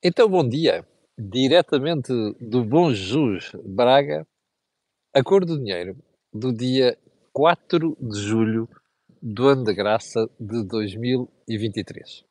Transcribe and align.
Então, 0.00 0.28
bom 0.28 0.48
dia. 0.48 0.86
Diretamente 1.18 2.12
do 2.40 2.64
Bom 2.64 2.92
Jesus, 2.92 3.50
Braga, 3.64 4.24
a 5.12 5.24
cor 5.24 5.44
do 5.44 5.58
dinheiro 5.58 5.96
do 6.32 6.52
dia 6.52 6.96
4 7.32 7.96
de 8.00 8.20
julho 8.20 8.68
do 9.20 9.48
ano 9.48 9.64
da 9.64 9.72
graça 9.72 10.30
de 10.38 10.62
2023. 10.62 12.24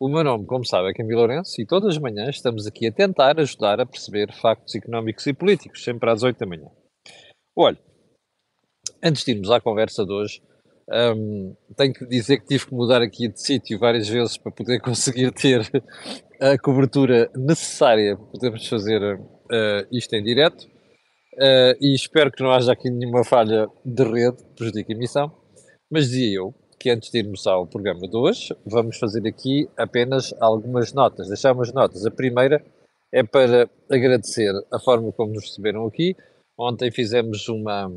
O 0.00 0.08
meu 0.08 0.24
nome, 0.24 0.46
como 0.46 0.66
sabe, 0.66 0.90
é 0.90 0.94
Camilo 0.94 1.20
Lourenço 1.20 1.60
e 1.60 1.64
todas 1.64 1.94
as 1.94 2.02
manhãs 2.02 2.34
estamos 2.34 2.66
aqui 2.66 2.88
a 2.88 2.92
tentar 2.92 3.38
ajudar 3.38 3.78
a 3.78 3.86
perceber 3.86 4.32
factos 4.32 4.74
económicos 4.74 5.24
e 5.28 5.32
políticos, 5.32 5.84
sempre 5.84 6.10
às 6.10 6.24
8 6.24 6.36
da 6.36 6.46
manhã. 6.46 6.68
Olha, 7.54 7.78
antes 9.00 9.24
de 9.24 9.30
irmos 9.30 9.52
à 9.52 9.60
conversa 9.60 10.04
de 10.04 10.12
hoje, 10.12 10.42
um, 10.88 11.56
tenho 11.76 11.92
que 11.92 12.06
dizer 12.06 12.38
que 12.38 12.46
tive 12.46 12.66
que 12.66 12.74
mudar 12.74 13.02
aqui 13.02 13.28
de 13.28 13.40
sítio 13.40 13.78
várias 13.78 14.08
vezes 14.08 14.36
para 14.36 14.52
poder 14.52 14.78
conseguir 14.80 15.32
ter 15.32 15.62
a 16.40 16.56
cobertura 16.58 17.30
necessária 17.34 18.16
para 18.16 18.26
podermos 18.26 18.68
fazer 18.68 19.02
uh, 19.14 19.86
isto 19.90 20.14
em 20.14 20.22
direto. 20.22 20.66
Uh, 21.34 21.76
e 21.80 21.94
espero 21.94 22.30
que 22.30 22.42
não 22.42 22.50
haja 22.50 22.72
aqui 22.72 22.88
nenhuma 22.88 23.24
falha 23.24 23.68
de 23.84 24.04
rede 24.04 24.38
que 24.38 24.54
prejudique 24.56 24.92
a 24.92 24.96
emissão. 24.96 25.32
Mas 25.90 26.08
dizia 26.08 26.38
eu 26.38 26.54
que 26.78 26.90
antes 26.90 27.10
de 27.10 27.18
irmos 27.18 27.46
ao 27.46 27.66
programa 27.66 28.06
de 28.06 28.16
hoje, 28.16 28.54
vamos 28.64 28.98
fazer 28.98 29.26
aqui 29.26 29.68
apenas 29.76 30.32
algumas 30.40 30.92
notas, 30.92 31.28
deixar 31.28 31.52
umas 31.52 31.72
notas. 31.72 32.06
A 32.06 32.10
primeira 32.10 32.64
é 33.12 33.22
para 33.22 33.68
agradecer 33.90 34.52
a 34.72 34.78
forma 34.78 35.12
como 35.12 35.32
nos 35.32 35.44
receberam 35.44 35.86
aqui. 35.86 36.14
Ontem 36.58 36.90
fizemos 36.90 37.48
uma, 37.48 37.90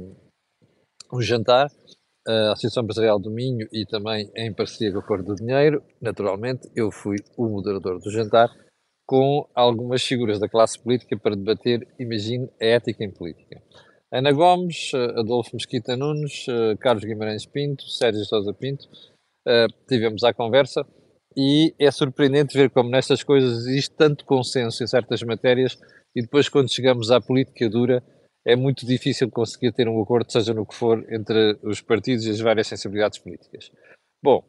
um 1.13 1.21
jantar 1.21 1.69
a 2.29 2.51
Associação 2.51 2.83
Empresarial 2.83 3.19
do 3.19 3.31
Minho 3.31 3.67
e 3.73 3.85
também 3.87 4.29
em 4.35 4.53
parceria 4.53 4.93
com 4.93 4.99
a 4.99 5.03
Cor 5.03 5.23
do 5.23 5.33
Dinheiro, 5.33 5.81
naturalmente, 5.99 6.69
eu 6.75 6.91
fui 6.91 7.17
o 7.35 7.47
moderador 7.47 7.99
do 7.99 8.11
jantar 8.11 8.49
com 9.07 9.49
algumas 9.55 10.03
figuras 10.03 10.39
da 10.39 10.47
classe 10.47 10.77
política 10.77 11.17
para 11.17 11.35
debater, 11.35 11.87
imagine, 11.97 12.47
a 12.61 12.65
ética 12.65 13.03
em 13.03 13.09
política. 13.09 13.59
Ana 14.13 14.31
Gomes, 14.31 14.91
Adolfo 14.93 15.55
Mesquita 15.55 15.97
Nunes, 15.97 16.45
Carlos 16.79 17.03
Guimarães 17.03 17.47
Pinto, 17.47 17.89
Sérgio 17.89 18.23
Sousa 18.25 18.53
Pinto, 18.53 18.87
tivemos 19.87 20.23
a 20.23 20.31
conversa 20.31 20.85
e 21.35 21.73
é 21.79 21.89
surpreendente 21.89 22.55
ver 22.55 22.69
como 22.69 22.91
nestas 22.91 23.23
coisas 23.23 23.65
existe 23.65 23.95
tanto 23.95 24.25
consenso 24.25 24.83
em 24.83 24.87
certas 24.87 25.23
matérias 25.23 25.79
e 26.15 26.21
depois 26.21 26.47
quando 26.47 26.71
chegamos 26.71 27.09
à 27.09 27.19
política 27.19 27.67
dura 27.67 28.03
é 28.45 28.55
muito 28.55 28.85
difícil 28.85 29.29
conseguir 29.29 29.71
ter 29.73 29.87
um 29.87 30.01
acordo, 30.01 30.31
seja 30.31 30.53
no 30.53 30.65
que 30.65 30.75
for, 30.75 31.05
entre 31.11 31.57
os 31.63 31.81
partidos 31.81 32.25
e 32.25 32.31
as 32.31 32.39
várias 32.39 32.67
sensibilidades 32.67 33.19
políticas. 33.19 33.71
Bom, 34.23 34.43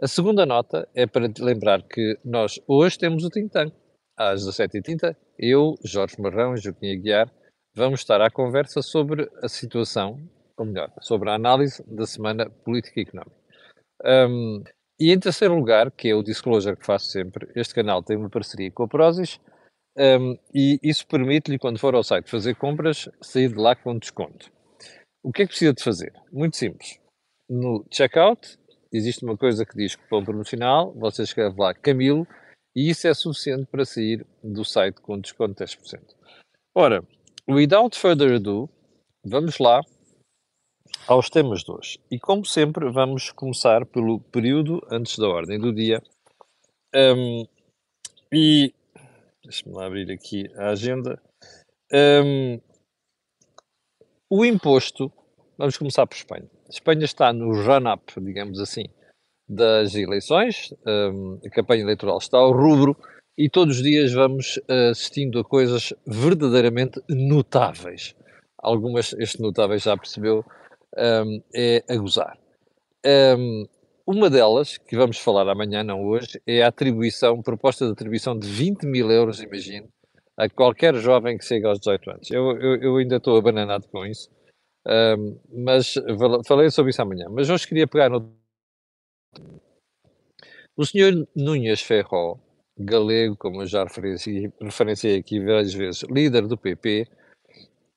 a 0.00 0.06
segunda 0.06 0.46
nota 0.46 0.88
é 0.94 1.06
para 1.06 1.28
lembrar 1.40 1.82
que 1.82 2.18
nós 2.24 2.60
hoje 2.66 2.98
temos 2.98 3.24
o 3.24 3.30
Think 3.30 3.50
Tank. 3.50 3.72
Às 4.16 4.44
17h30, 4.44 5.16
eu, 5.38 5.76
Jorge 5.84 6.20
Marrão 6.20 6.54
e 6.54 6.58
Joaquim 6.58 6.92
Aguiar 6.92 7.32
vamos 7.74 8.00
estar 8.00 8.20
à 8.20 8.28
conversa 8.28 8.82
sobre 8.82 9.30
a 9.40 9.48
situação, 9.48 10.18
ou 10.56 10.66
melhor, 10.66 10.92
sobre 11.00 11.30
a 11.30 11.34
análise 11.34 11.82
da 11.86 12.04
semana 12.06 12.50
política 12.50 12.98
e 12.98 13.02
económica. 13.04 13.36
Um, 14.04 14.64
e 15.00 15.12
em 15.12 15.18
terceiro 15.18 15.54
lugar, 15.54 15.90
que 15.92 16.08
é 16.08 16.14
o 16.14 16.22
disclosure 16.24 16.76
que 16.76 16.84
faço 16.84 17.06
sempre, 17.06 17.48
este 17.54 17.74
canal 17.74 18.02
tem 18.02 18.16
uma 18.16 18.28
parceria 18.28 18.70
com 18.72 18.82
a 18.82 18.88
Prozis, 18.88 19.40
um, 19.98 20.38
e 20.54 20.78
isso 20.82 21.06
permite-lhe, 21.06 21.58
quando 21.58 21.78
for 21.78 21.94
ao 21.94 22.04
site 22.04 22.30
fazer 22.30 22.54
compras, 22.54 23.08
sair 23.20 23.48
de 23.48 23.58
lá 23.58 23.74
com 23.74 23.98
desconto. 23.98 24.50
O 25.22 25.32
que 25.32 25.42
é 25.42 25.44
que 25.44 25.50
precisa 25.50 25.74
de 25.74 25.82
fazer? 25.82 26.12
Muito 26.32 26.56
simples. 26.56 27.00
No 27.50 27.84
checkout, 27.90 28.56
existe 28.92 29.24
uma 29.24 29.36
coisa 29.36 29.66
que 29.66 29.76
diz 29.76 29.96
cupom 29.96 30.24
promocional, 30.24 30.92
você 30.94 31.24
escreve 31.24 31.60
lá 31.60 31.74
Camilo, 31.74 32.26
e 32.76 32.90
isso 32.90 33.08
é 33.08 33.14
suficiente 33.14 33.66
para 33.66 33.84
sair 33.84 34.24
do 34.42 34.64
site 34.64 35.00
com 35.00 35.18
desconto 35.18 35.64
de 35.64 35.72
10%. 35.72 36.00
Ora, 36.76 37.02
without 37.48 37.98
further 37.98 38.36
ado, 38.36 38.70
vamos 39.24 39.58
lá 39.58 39.80
aos 41.08 41.28
temas 41.28 41.64
de 41.64 41.72
hoje. 41.72 41.98
E 42.08 42.20
como 42.20 42.44
sempre, 42.44 42.88
vamos 42.88 43.30
começar 43.32 43.84
pelo 43.84 44.20
período 44.20 44.80
antes 44.90 45.18
da 45.18 45.26
ordem 45.26 45.58
do 45.58 45.72
dia. 45.72 46.00
Um, 46.94 47.44
e 48.32 48.72
Deixa-me 49.48 49.74
lá 49.74 49.86
abrir 49.86 50.12
aqui 50.12 50.44
a 50.58 50.72
agenda. 50.72 51.18
Um, 51.90 52.60
o 54.28 54.44
imposto, 54.44 55.10
vamos 55.56 55.78
começar 55.78 56.06
por 56.06 56.16
Espanha. 56.16 56.50
Espanha 56.68 57.06
está 57.06 57.32
no 57.32 57.50
run-up, 57.64 58.12
digamos 58.20 58.60
assim, 58.60 58.84
das 59.48 59.94
eleições. 59.94 60.74
Um, 60.86 61.40
a 61.42 61.48
campanha 61.48 61.82
eleitoral 61.82 62.18
está 62.18 62.36
ao 62.36 62.52
rubro 62.52 62.94
e 63.38 63.48
todos 63.48 63.78
os 63.78 63.82
dias 63.82 64.12
vamos 64.12 64.60
assistindo 64.90 65.38
a 65.38 65.44
coisas 65.44 65.94
verdadeiramente 66.06 67.00
notáveis. 67.08 68.14
Algumas, 68.58 69.14
este 69.14 69.40
notável 69.40 69.78
já 69.78 69.96
percebeu, 69.96 70.44
um, 70.94 71.42
é 71.54 71.82
a 71.88 71.96
gozar. 71.96 72.38
Um, 73.06 73.66
uma 74.08 74.30
delas, 74.30 74.78
que 74.78 74.96
vamos 74.96 75.18
falar 75.18 75.46
amanhã, 75.50 75.84
não 75.84 76.02
hoje, 76.02 76.40
é 76.46 76.62
a 76.62 76.68
atribuição, 76.68 77.42
proposta 77.42 77.84
de 77.84 77.92
atribuição 77.92 78.38
de 78.38 78.48
20 78.48 78.86
mil 78.86 79.10
euros, 79.10 79.42
imagino, 79.42 79.86
a 80.34 80.48
qualquer 80.48 80.94
jovem 80.94 81.36
que 81.36 81.44
chegue 81.44 81.66
aos 81.66 81.78
18 81.78 82.10
anos. 82.12 82.30
Eu, 82.30 82.58
eu, 82.58 82.82
eu 82.82 82.96
ainda 82.96 83.16
estou 83.16 83.36
abananado 83.36 83.86
com 83.88 84.06
isso, 84.06 84.30
um, 84.86 85.38
mas 85.66 85.92
falei 86.46 86.70
sobre 86.70 86.90
isso 86.90 87.02
amanhã. 87.02 87.26
Mas 87.30 87.50
hoje 87.50 87.68
queria 87.68 87.86
pegar 87.86 88.08
no. 88.08 88.34
O 90.74 90.86
senhor 90.86 91.28
Núñez 91.36 91.82
Ferro, 91.82 92.40
galego, 92.78 93.36
como 93.36 93.60
eu 93.60 93.66
já 93.66 93.84
referenciei, 93.84 94.50
referenciei 94.58 95.18
aqui 95.18 95.38
várias 95.38 95.74
vezes, 95.74 96.02
líder 96.04 96.46
do 96.46 96.56
PP, 96.56 97.06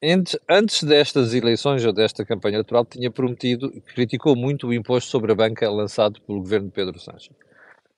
Antes, 0.03 0.81
destas 0.81 1.31
eleições 1.35 1.85
ou 1.85 1.93
desta 1.93 2.25
campanha 2.25 2.55
eleitoral, 2.55 2.83
tinha 2.83 3.11
prometido, 3.11 3.69
criticou 3.93 4.35
muito 4.35 4.67
o 4.67 4.73
imposto 4.73 5.11
sobre 5.11 5.31
a 5.31 5.35
banca 5.35 5.69
lançado 5.69 6.19
pelo 6.21 6.39
governo 6.39 6.67
de 6.67 6.73
Pedro 6.73 6.99
Sánchez. 6.99 7.35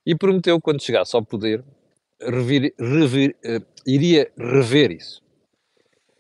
E 0.06 0.14
prometeu, 0.14 0.60
quando 0.60 0.84
chegasse 0.84 1.16
ao 1.16 1.24
poder, 1.24 1.64
revir, 2.22 2.74
revir, 2.78 3.38
uh, 3.46 3.66
iria 3.88 4.30
rever 4.38 4.92
isso. 4.92 5.22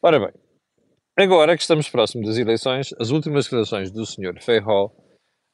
Ora 0.01 0.19
bem, 0.19 0.33
agora 1.17 1.57
que 1.57 1.61
estamos 1.61 1.89
próximos 1.89 2.27
das 2.27 2.37
eleições, 2.37 2.93
as 2.97 3.09
últimas 3.09 3.43
declarações 3.43 3.91
do 3.91 4.05
Sr. 4.05 4.41
Feijó 4.41 4.89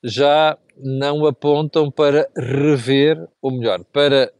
já 0.03 0.56
não 0.78 1.25
apontam 1.25 1.89
para 1.89 2.29
rever, 2.38 3.18
ou 3.41 3.51
melhor, 3.51 3.84
para 3.85 4.31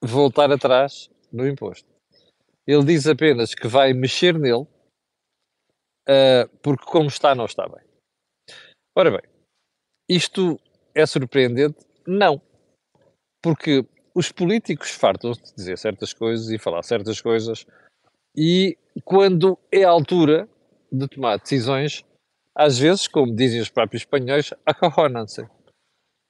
voltar 0.00 0.52
atrás 0.52 1.10
no 1.32 1.46
imposto. 1.46 1.88
Ele 2.66 2.84
diz 2.84 3.06
apenas 3.08 3.52
que 3.52 3.66
vai 3.66 3.92
mexer 3.92 4.38
nele 4.38 4.66
uh, 6.08 6.48
porque 6.62 6.84
como 6.84 7.08
está, 7.08 7.34
não 7.34 7.44
está 7.44 7.68
bem. 7.68 7.84
Ora 8.96 9.10
bem, 9.10 9.22
isto 10.08 10.60
é 10.94 11.04
surpreendente? 11.06 11.84
Não. 12.06 12.40
Porque 13.42 13.86
os 14.14 14.30
políticos 14.30 14.90
fartam-se 14.90 15.42
de 15.42 15.54
dizer 15.54 15.78
certas 15.78 16.12
coisas 16.12 16.48
e 16.50 16.58
falar 16.58 16.82
certas 16.82 17.20
coisas, 17.20 17.66
e 18.36 18.78
quando 19.04 19.58
é 19.72 19.84
a 19.84 19.90
altura 19.90 20.48
de 20.90 21.08
tomar 21.08 21.38
decisões, 21.38 22.04
às 22.54 22.78
vezes, 22.78 23.08
como 23.08 23.34
dizem 23.34 23.60
os 23.60 23.68
próprios 23.68 24.02
espanhóis, 24.02 24.52
acajonam-se. 24.64 25.46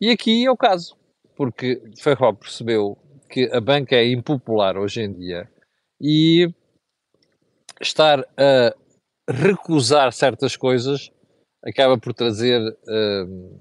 E 0.00 0.10
aqui 0.10 0.44
é 0.44 0.50
o 0.50 0.56
caso, 0.56 0.96
porque 1.36 1.82
Ferro 1.98 2.34
percebeu 2.34 2.98
que 3.28 3.50
a 3.52 3.60
banca 3.60 3.96
é 3.96 4.10
impopular 4.10 4.76
hoje 4.78 5.02
em 5.02 5.12
dia 5.12 5.50
e 6.00 6.48
estar 7.80 8.20
a 8.20 8.74
recusar 9.28 10.12
certas 10.12 10.56
coisas 10.56 11.10
acaba 11.64 11.98
por 11.98 12.12
trazer 12.12 12.60
uh, 12.60 13.60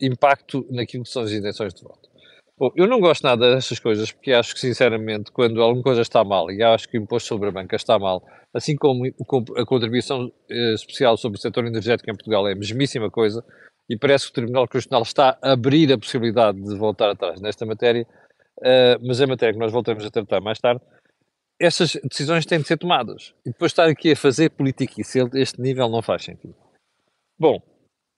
impacto 0.00 0.64
naquilo 0.70 1.04
que 1.04 1.10
são 1.10 1.22
as 1.22 1.32
intenções 1.32 1.74
de 1.74 1.82
voto. 1.82 2.08
Bom, 2.58 2.70
eu 2.74 2.86
não 2.86 3.00
gosto 3.00 3.22
nada 3.22 3.54
dessas 3.54 3.78
coisas 3.78 4.10
porque 4.10 4.32
acho 4.32 4.54
que, 4.54 4.60
sinceramente, 4.60 5.30
quando 5.30 5.60
alguma 5.60 5.82
coisa 5.82 6.00
está 6.00 6.24
mal, 6.24 6.50
e 6.50 6.62
acho 6.62 6.88
que 6.88 6.96
o 6.96 7.02
imposto 7.02 7.28
sobre 7.28 7.48
a 7.48 7.52
banca 7.52 7.76
está 7.76 7.98
mal, 7.98 8.22
assim 8.54 8.74
como 8.76 9.04
a 9.56 9.66
contribuição 9.66 10.26
uh, 10.26 10.74
especial 10.74 11.16
sobre 11.16 11.38
o 11.38 11.40
setor 11.40 11.66
energético 11.66 12.10
em 12.10 12.14
Portugal 12.14 12.48
é 12.48 12.52
a 12.52 12.56
mesmíssima 12.56 13.10
coisa, 13.10 13.44
e 13.90 13.96
parece 13.98 14.26
que 14.26 14.30
o 14.30 14.34
Tribunal 14.34 14.66
Constitucional 14.66 15.02
está 15.02 15.38
a 15.42 15.52
abrir 15.52 15.92
a 15.92 15.98
possibilidade 15.98 16.60
de 16.62 16.76
voltar 16.76 17.10
atrás 17.10 17.40
nesta 17.40 17.66
matéria, 17.66 18.06
uh, 18.60 19.06
mas 19.06 19.20
é 19.20 19.26
matéria 19.26 19.52
que 19.52 19.60
nós 19.60 19.72
voltamos 19.72 20.04
a 20.04 20.10
tratar 20.10 20.40
mais 20.40 20.58
tarde 20.58 20.80
essas 21.60 21.92
decisões 22.04 22.46
têm 22.46 22.60
de 22.60 22.66
ser 22.66 22.76
tomadas. 22.76 23.34
E 23.44 23.50
depois 23.50 23.72
estar 23.72 23.88
aqui 23.88 24.12
a 24.12 24.16
fazer 24.16 24.50
politiquice 24.50 25.20
a 25.20 25.28
este 25.34 25.60
nível 25.60 25.88
não 25.88 26.02
faz 26.02 26.24
sentido. 26.24 26.54
Bom, 27.38 27.60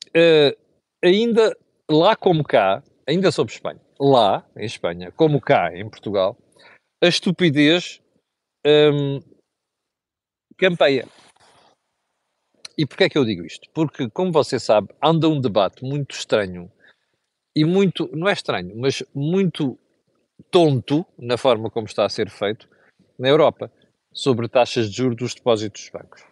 uh, 0.08 0.58
ainda 1.02 1.56
lá 1.90 2.16
como 2.16 2.44
cá, 2.44 2.82
ainda 3.06 3.30
sobre 3.32 3.52
Espanha, 3.52 3.80
lá 3.98 4.46
em 4.56 4.64
Espanha, 4.64 5.12
como 5.12 5.40
cá 5.40 5.74
em 5.74 5.88
Portugal, 5.88 6.36
a 7.02 7.06
estupidez 7.06 8.00
um, 8.66 9.20
campeia. 10.56 11.06
E 12.76 12.86
porquê 12.86 13.04
é 13.04 13.08
que 13.08 13.18
eu 13.18 13.24
digo 13.24 13.44
isto? 13.44 13.68
Porque, 13.72 14.08
como 14.10 14.30
você 14.30 14.60
sabe, 14.60 14.88
anda 15.02 15.28
um 15.28 15.40
debate 15.40 15.84
muito 15.84 16.14
estranho 16.14 16.70
e 17.56 17.64
muito, 17.64 18.08
não 18.14 18.28
é 18.28 18.32
estranho, 18.32 18.76
mas 18.76 19.02
muito 19.14 19.76
tonto 20.50 21.04
na 21.18 21.36
forma 21.36 21.70
como 21.70 21.86
está 21.86 22.04
a 22.04 22.08
ser 22.08 22.30
feito 22.30 22.68
na 23.18 23.28
Europa, 23.28 23.70
sobre 24.12 24.48
taxas 24.48 24.90
de 24.90 24.96
juros 24.96 25.16
dos 25.16 25.34
depósitos 25.34 25.82
dos 25.82 25.90
bancos. 25.90 26.24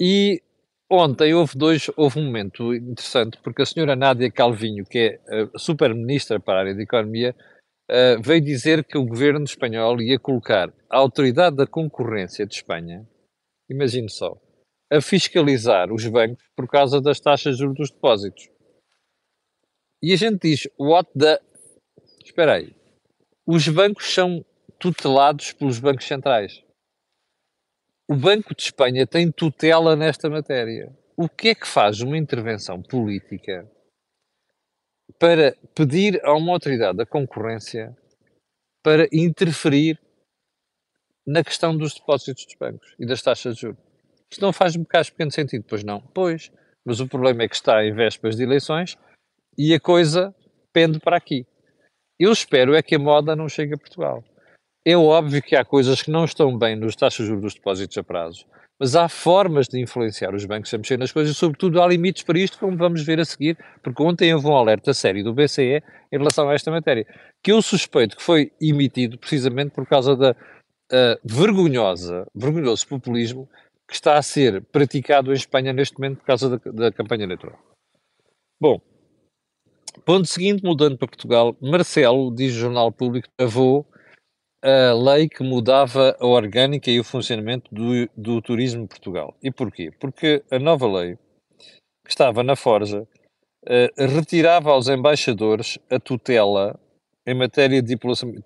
E 0.00 0.42
ontem 0.90 1.34
houve 1.34 1.56
dois, 1.56 1.90
houve 1.96 2.18
um 2.18 2.24
momento 2.24 2.74
interessante, 2.74 3.38
porque 3.42 3.62
a 3.62 3.66
senhora 3.66 3.94
Nádia 3.94 4.30
Calvinho, 4.30 4.84
que 4.84 4.98
é 4.98 5.20
a 5.54 5.58
super-ministra 5.58 6.40
para 6.40 6.58
a 6.58 6.60
área 6.60 6.74
de 6.74 6.82
economia, 6.82 7.34
uh, 7.90 8.20
veio 8.22 8.40
dizer 8.40 8.84
que 8.84 8.98
o 8.98 9.04
governo 9.04 9.44
espanhol 9.44 10.00
ia 10.00 10.18
colocar 10.18 10.72
a 10.88 10.96
autoridade 10.96 11.56
da 11.56 11.66
concorrência 11.66 12.46
de 12.46 12.54
Espanha, 12.54 13.06
imagine 13.68 14.08
só, 14.08 14.40
a 14.92 15.00
fiscalizar 15.00 15.92
os 15.92 16.04
bancos 16.06 16.44
por 16.56 16.66
causa 16.66 17.00
das 17.00 17.20
taxas 17.20 17.56
de 17.56 17.62
juros 17.62 17.76
dos 17.76 17.90
depósitos. 17.90 18.48
E 20.02 20.12
a 20.12 20.16
gente 20.16 20.48
diz, 20.48 20.68
what 20.78 21.08
the... 21.16 21.38
Espera 22.24 22.54
aí. 22.54 22.74
Os 23.46 23.68
bancos 23.68 24.12
são 24.12 24.44
tutelados 24.80 25.52
pelos 25.52 25.78
bancos 25.78 26.06
centrais. 26.06 26.64
O 28.08 28.16
Banco 28.16 28.56
de 28.56 28.62
Espanha 28.62 29.06
tem 29.06 29.30
tutela 29.30 29.94
nesta 29.94 30.28
matéria. 30.28 30.92
O 31.16 31.28
que 31.28 31.50
é 31.50 31.54
que 31.54 31.68
faz 31.68 32.00
uma 32.00 32.16
intervenção 32.16 32.82
política 32.82 33.70
para 35.18 35.54
pedir 35.74 36.18
a 36.24 36.34
uma 36.34 36.52
autoridade 36.52 36.96
da 36.96 37.06
concorrência 37.06 37.94
para 38.82 39.06
interferir 39.12 40.00
na 41.26 41.44
questão 41.44 41.76
dos 41.76 41.94
depósitos 41.94 42.46
dos 42.46 42.54
bancos 42.54 42.94
e 42.98 43.06
das 43.06 43.22
taxas 43.22 43.56
de 43.56 43.60
juros? 43.60 43.78
Isto 44.32 44.40
não 44.40 44.52
faz 44.52 44.74
um 44.76 44.82
bocado 44.82 45.10
pequeno 45.10 45.30
sentido, 45.30 45.64
pois 45.68 45.84
não? 45.84 46.00
Pois, 46.00 46.50
mas 46.84 47.00
o 47.00 47.06
problema 47.06 47.42
é 47.42 47.48
que 47.48 47.54
está 47.54 47.84
em 47.84 47.92
vésperas 47.92 48.36
de 48.36 48.42
eleições 48.42 48.96
e 49.58 49.74
a 49.74 49.80
coisa 49.80 50.34
pende 50.72 50.98
para 50.98 51.16
aqui. 51.16 51.46
Eu 52.18 52.32
espero 52.32 52.74
é 52.74 52.82
que 52.82 52.94
a 52.94 52.98
moda 52.98 53.36
não 53.36 53.48
chegue 53.48 53.74
a 53.74 53.78
Portugal. 53.78 54.24
É 54.84 54.96
óbvio 54.96 55.42
que 55.42 55.54
há 55.54 55.64
coisas 55.64 56.02
que 56.02 56.10
não 56.10 56.24
estão 56.24 56.56
bem 56.56 56.74
nos 56.74 56.96
taxas 56.96 57.24
de 57.24 57.26
juros 57.26 57.42
dos 57.42 57.54
depósitos 57.54 57.98
a 57.98 58.02
prazo, 58.02 58.46
mas 58.78 58.96
há 58.96 59.10
formas 59.10 59.68
de 59.68 59.78
influenciar 59.78 60.34
os 60.34 60.46
bancos 60.46 60.72
a 60.72 60.78
mexer 60.78 60.98
nas 60.98 61.12
coisas 61.12 61.36
e, 61.36 61.38
sobretudo, 61.38 61.82
há 61.82 61.86
limites 61.86 62.22
para 62.22 62.38
isto, 62.38 62.58
como 62.58 62.78
vamos 62.78 63.02
ver 63.02 63.20
a 63.20 63.24
seguir, 63.26 63.58
porque 63.82 64.02
ontem 64.02 64.32
houve 64.32 64.46
um 64.46 64.56
alerta 64.56 64.94
sério 64.94 65.22
do 65.22 65.34
BCE 65.34 65.82
em 66.10 66.16
relação 66.16 66.48
a 66.48 66.54
esta 66.54 66.70
matéria, 66.70 67.06
que 67.42 67.52
eu 67.52 67.60
suspeito 67.60 68.16
que 68.16 68.22
foi 68.22 68.52
emitido 68.58 69.18
precisamente 69.18 69.72
por 69.72 69.86
causa 69.86 70.16
da 70.16 70.30
uh, 70.30 71.20
vergonhosa, 71.22 72.26
vergonhoso 72.34 72.88
populismo 72.88 73.46
que 73.86 73.94
está 73.94 74.16
a 74.16 74.22
ser 74.22 74.62
praticado 74.72 75.30
em 75.30 75.34
Espanha 75.34 75.74
neste 75.74 75.98
momento 75.98 76.18
por 76.18 76.24
causa 76.24 76.48
da, 76.48 76.70
da 76.72 76.92
campanha 76.92 77.24
eleitoral. 77.24 77.58
Bom, 78.58 78.80
ponto 80.06 80.26
seguinte, 80.26 80.64
mudando 80.64 80.96
para 80.96 81.08
Portugal, 81.08 81.54
Marcelo, 81.60 82.34
diz 82.34 82.54
o 82.54 82.60
Jornal 82.60 82.90
Público, 82.90 83.28
travou 83.36 83.84
a 84.62 84.92
lei 84.92 85.28
que 85.28 85.42
mudava 85.42 86.16
a 86.20 86.26
orgânica 86.26 86.90
e 86.90 87.00
o 87.00 87.04
funcionamento 87.04 87.72
do, 87.74 88.08
do 88.16 88.42
turismo 88.42 88.82
em 88.82 88.86
Portugal. 88.86 89.34
E 89.42 89.50
porquê? 89.50 89.90
Porque 89.98 90.42
a 90.50 90.58
nova 90.58 90.86
lei, 90.86 91.16
que 92.04 92.10
estava 92.10 92.42
na 92.42 92.56
Forja, 92.56 93.02
uh, 93.02 94.06
retirava 94.14 94.70
aos 94.70 94.88
embaixadores 94.88 95.78
a 95.90 95.98
tutela 95.98 96.78
em 97.26 97.34
matéria 97.34 97.82
de 97.82 97.96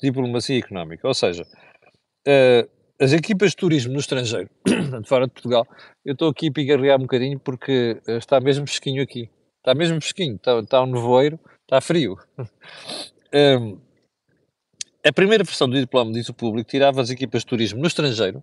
diplomacia, 0.00 0.58
económica. 0.58 1.06
Ou 1.06 1.14
seja, 1.14 1.42
uh, 1.42 2.68
as 3.00 3.12
equipas 3.12 3.50
de 3.50 3.56
turismo 3.56 3.92
no 3.92 3.98
estrangeiro, 3.98 4.48
fora 5.06 5.26
de 5.26 5.32
Portugal, 5.32 5.66
eu 6.04 6.12
estou 6.12 6.28
aqui 6.28 6.48
a 6.48 6.52
pigarrear 6.52 6.98
um 6.98 7.02
bocadinho 7.02 7.40
porque 7.40 8.00
eh, 8.06 8.16
está 8.16 8.40
mesmo 8.40 8.66
fresquinho 8.66 9.02
aqui. 9.02 9.28
Está 9.58 9.74
mesmo 9.74 10.00
fresquinho, 10.00 10.36
está, 10.36 10.58
está 10.60 10.82
um 10.82 10.86
nevoeiro, 10.86 11.40
está 11.64 11.80
frio. 11.80 12.16
um, 13.34 13.78
a 15.06 15.12
primeira 15.12 15.44
versão 15.44 15.68
do 15.68 15.78
diploma, 15.78 16.12
diz 16.12 16.28
o 16.28 16.34
público, 16.34 16.70
tirava 16.70 17.00
as 17.00 17.10
equipas 17.10 17.42
de 17.42 17.46
turismo 17.46 17.80
no 17.80 17.86
estrangeiro 17.86 18.42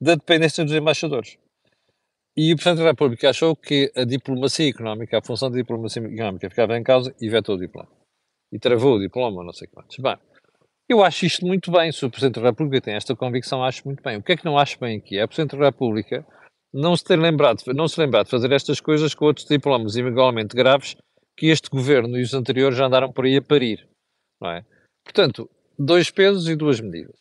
da 0.00 0.14
dependência 0.14 0.64
dos 0.64 0.74
embaixadores. 0.74 1.38
E 2.36 2.52
o 2.52 2.56
Presidente 2.56 2.82
da 2.82 2.90
República 2.90 3.30
achou 3.30 3.54
que 3.54 3.92
a 3.94 4.04
diplomacia 4.04 4.68
económica, 4.68 5.18
a 5.18 5.22
função 5.22 5.50
da 5.50 5.56
diplomacia 5.56 6.02
económica 6.02 6.48
ficava 6.50 6.76
em 6.76 6.82
causa 6.82 7.14
e 7.20 7.28
vetou 7.28 7.56
o 7.56 7.58
diploma. 7.58 7.90
E 8.50 8.58
travou 8.58 8.96
o 8.96 9.00
diploma, 9.00 9.44
não 9.44 9.52
sei 9.52 9.68
quantos. 9.68 9.96
Bem, 9.98 10.16
eu 10.88 11.02
acho 11.02 11.24
isto 11.24 11.46
muito 11.46 11.70
bem. 11.70 11.92
Se 11.92 12.04
o 12.04 12.10
Presidente 12.10 12.40
da 12.40 12.48
República 12.48 12.80
tem 12.80 12.94
esta 12.94 13.14
convicção, 13.14 13.62
acho 13.62 13.82
muito 13.86 14.02
bem. 14.02 14.16
O 14.16 14.22
que 14.22 14.32
é 14.32 14.36
que 14.36 14.44
não 14.44 14.58
acho 14.58 14.78
bem 14.78 14.98
aqui? 14.98 15.18
É 15.18 15.24
o 15.24 15.28
Presidente 15.28 15.58
da 15.58 15.66
República 15.66 16.26
não 16.72 16.96
se 16.96 17.04
ter 17.04 17.18
lembrado, 17.18 17.62
não 17.74 17.86
se 17.86 18.00
lembrar 18.00 18.24
de 18.24 18.30
fazer 18.30 18.50
estas 18.50 18.80
coisas 18.80 19.14
com 19.14 19.26
outros 19.26 19.46
diplomas 19.46 19.94
igualmente 19.96 20.56
graves 20.56 20.96
que 21.36 21.46
este 21.46 21.68
governo 21.68 22.18
e 22.18 22.22
os 22.22 22.32
anteriores 22.34 22.76
já 22.76 22.86
andaram 22.86 23.12
por 23.12 23.24
aí 23.24 23.36
a 23.36 23.42
parir, 23.42 23.86
não 24.40 24.50
é? 24.50 24.64
Portanto, 25.04 25.50
dois 25.84 26.10
pesos 26.10 26.48
e 26.48 26.54
duas 26.54 26.80
medidas. 26.80 27.16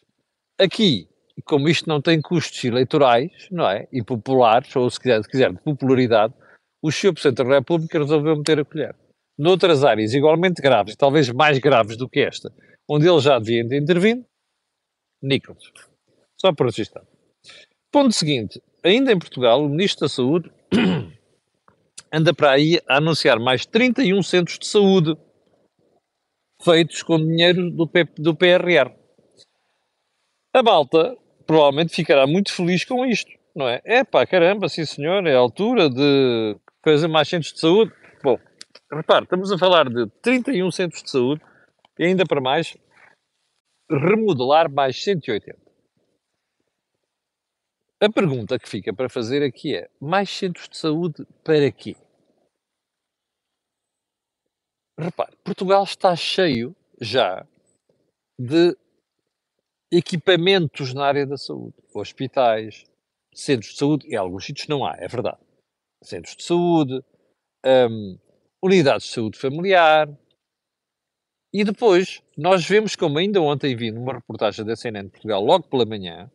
Aqui, 0.59 1.07
como 1.45 1.67
isto 1.67 1.89
não 1.89 2.01
tem 2.01 2.21
custos 2.21 2.63
eleitorais, 2.63 3.31
não 3.49 3.67
é? 3.67 3.87
E 3.91 4.03
populares, 4.03 4.75
ou 4.75 4.89
se 4.89 4.99
quiser, 4.99 5.23
se 5.23 5.29
quiser 5.29 5.51
de 5.51 5.59
popularidade, 5.61 6.33
o 6.81 6.91
Sr. 6.91 7.13
Presidente 7.13 7.43
da 7.43 7.55
República 7.55 7.99
resolveu 7.99 8.37
meter 8.37 8.59
a 8.59 8.65
colher. 8.65 8.95
Noutras 9.37 9.83
áreas 9.83 10.13
igualmente 10.13 10.61
graves, 10.61 10.95
talvez 10.95 11.29
mais 11.29 11.57
graves 11.57 11.97
do 11.97 12.07
que 12.07 12.19
esta, 12.19 12.53
onde 12.87 13.07
ele 13.07 13.19
já 13.19 13.39
devia 13.39 13.67
ter 13.67 13.81
intervindo, 13.81 14.23
Nichols. 15.21 15.71
Só 16.39 16.53
para 16.53 16.67
registrar. 16.67 17.03
Ponto 17.91 18.13
seguinte, 18.13 18.61
ainda 18.83 19.11
em 19.11 19.17
Portugal, 19.17 19.63
o 19.63 19.69
Ministro 19.69 20.01
da 20.01 20.09
Saúde 20.09 20.51
anda 22.13 22.33
para 22.33 22.51
aí 22.51 22.79
a 22.87 22.97
anunciar 22.97 23.39
mais 23.39 23.65
31 23.65 24.21
centros 24.21 24.59
de 24.59 24.67
saúde 24.67 25.17
feitos 26.63 27.03
com 27.03 27.17
dinheiro 27.17 27.69
do, 27.71 27.87
P, 27.87 28.05
do 28.17 28.35
PRR. 28.35 28.91
A 30.53 30.63
malta 30.63 31.17
provavelmente 31.45 31.93
ficará 31.95 32.27
muito 32.27 32.53
feliz 32.53 32.85
com 32.85 33.05
isto, 33.05 33.31
não 33.55 33.67
é? 33.67 33.81
É 33.83 34.03
pá, 34.03 34.25
caramba, 34.25 34.69
sim 34.69 34.85
senhor, 34.85 35.25
é 35.25 35.35
a 35.35 35.39
altura 35.39 35.89
de 35.89 36.55
fazer 36.83 37.07
mais 37.07 37.27
centros 37.27 37.53
de 37.53 37.59
saúde. 37.59 37.91
Bom, 38.23 38.37
repare, 38.91 39.23
estamos 39.23 39.51
a 39.51 39.57
falar 39.57 39.89
de 39.89 40.07
31 40.21 40.71
centros 40.71 41.03
de 41.03 41.09
saúde 41.09 41.41
e 41.97 42.05
ainda 42.05 42.25
para 42.25 42.41
mais, 42.41 42.77
remodelar 43.89 44.71
mais 44.71 45.01
180. 45.03 45.59
A 48.01 48.09
pergunta 48.09 48.57
que 48.57 48.67
fica 48.67 48.91
para 48.93 49.07
fazer 49.07 49.43
aqui 49.43 49.75
é: 49.75 49.87
mais 49.99 50.29
centros 50.29 50.67
de 50.67 50.77
saúde 50.77 51.25
para 51.43 51.71
quê? 51.71 51.95
Repare, 55.01 55.35
Portugal 55.43 55.83
está 55.83 56.15
cheio 56.15 56.75
já 56.99 57.43
de 58.37 58.77
equipamentos 59.91 60.93
na 60.93 61.05
área 61.05 61.25
da 61.25 61.37
saúde, 61.37 61.73
hospitais, 61.91 62.85
centros 63.33 63.73
de 63.73 63.79
saúde, 63.79 64.07
e 64.07 64.15
alguns 64.15 64.45
sítios 64.45 64.67
não 64.67 64.85
há, 64.85 64.95
é 64.99 65.07
verdade. 65.07 65.39
Centros 66.03 66.35
de 66.35 66.43
saúde, 66.43 67.03
um, 67.65 68.17
unidades 68.61 69.07
de 69.07 69.13
saúde 69.13 69.39
familiar, 69.39 70.07
e 71.51 71.63
depois, 71.63 72.21
nós 72.37 72.65
vemos, 72.65 72.95
como 72.95 73.17
ainda 73.17 73.41
ontem 73.41 73.75
vi 73.75 73.91
numa 73.91 74.13
reportagem 74.13 74.63
da 74.63 74.75
CNN 74.75 75.07
de 75.07 75.11
Portugal, 75.11 75.43
logo 75.43 75.67
pela 75.67 75.85
manhã, 75.85 76.31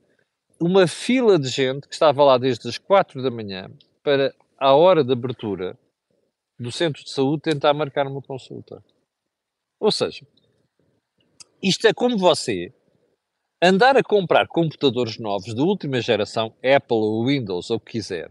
uma 0.61 0.89
fila 0.89 1.39
de 1.39 1.49
gente 1.49 1.87
que 1.87 1.95
estava 1.95 2.25
lá 2.25 2.37
desde 2.37 2.69
as 2.69 2.79
4 2.79 3.23
da 3.23 3.31
manhã 3.31 3.71
para, 4.03 4.35
à 4.59 4.75
hora 4.75 5.05
de 5.05 5.13
abertura 5.13 5.79
do 6.59 6.73
centro 6.73 7.03
de 7.03 7.11
saúde, 7.11 7.43
tentar 7.43 7.75
marcar 7.75 8.07
uma 8.07 8.23
consulta. 8.23 8.83
Ou 9.79 9.93
seja, 9.93 10.27
isto 11.63 11.87
é 11.87 11.93
como 11.93 12.17
você 12.17 12.73
andar 13.63 13.97
a 13.97 14.03
comprar 14.03 14.47
computadores 14.47 15.19
novos 15.19 15.55
de 15.55 15.61
última 15.61 16.01
geração, 16.01 16.55
Apple 16.59 16.97
ou 16.97 17.27
Windows, 17.27 17.71
ou 17.71 17.77
o 17.77 17.81
que 17.81 17.93
quiser, 17.93 18.31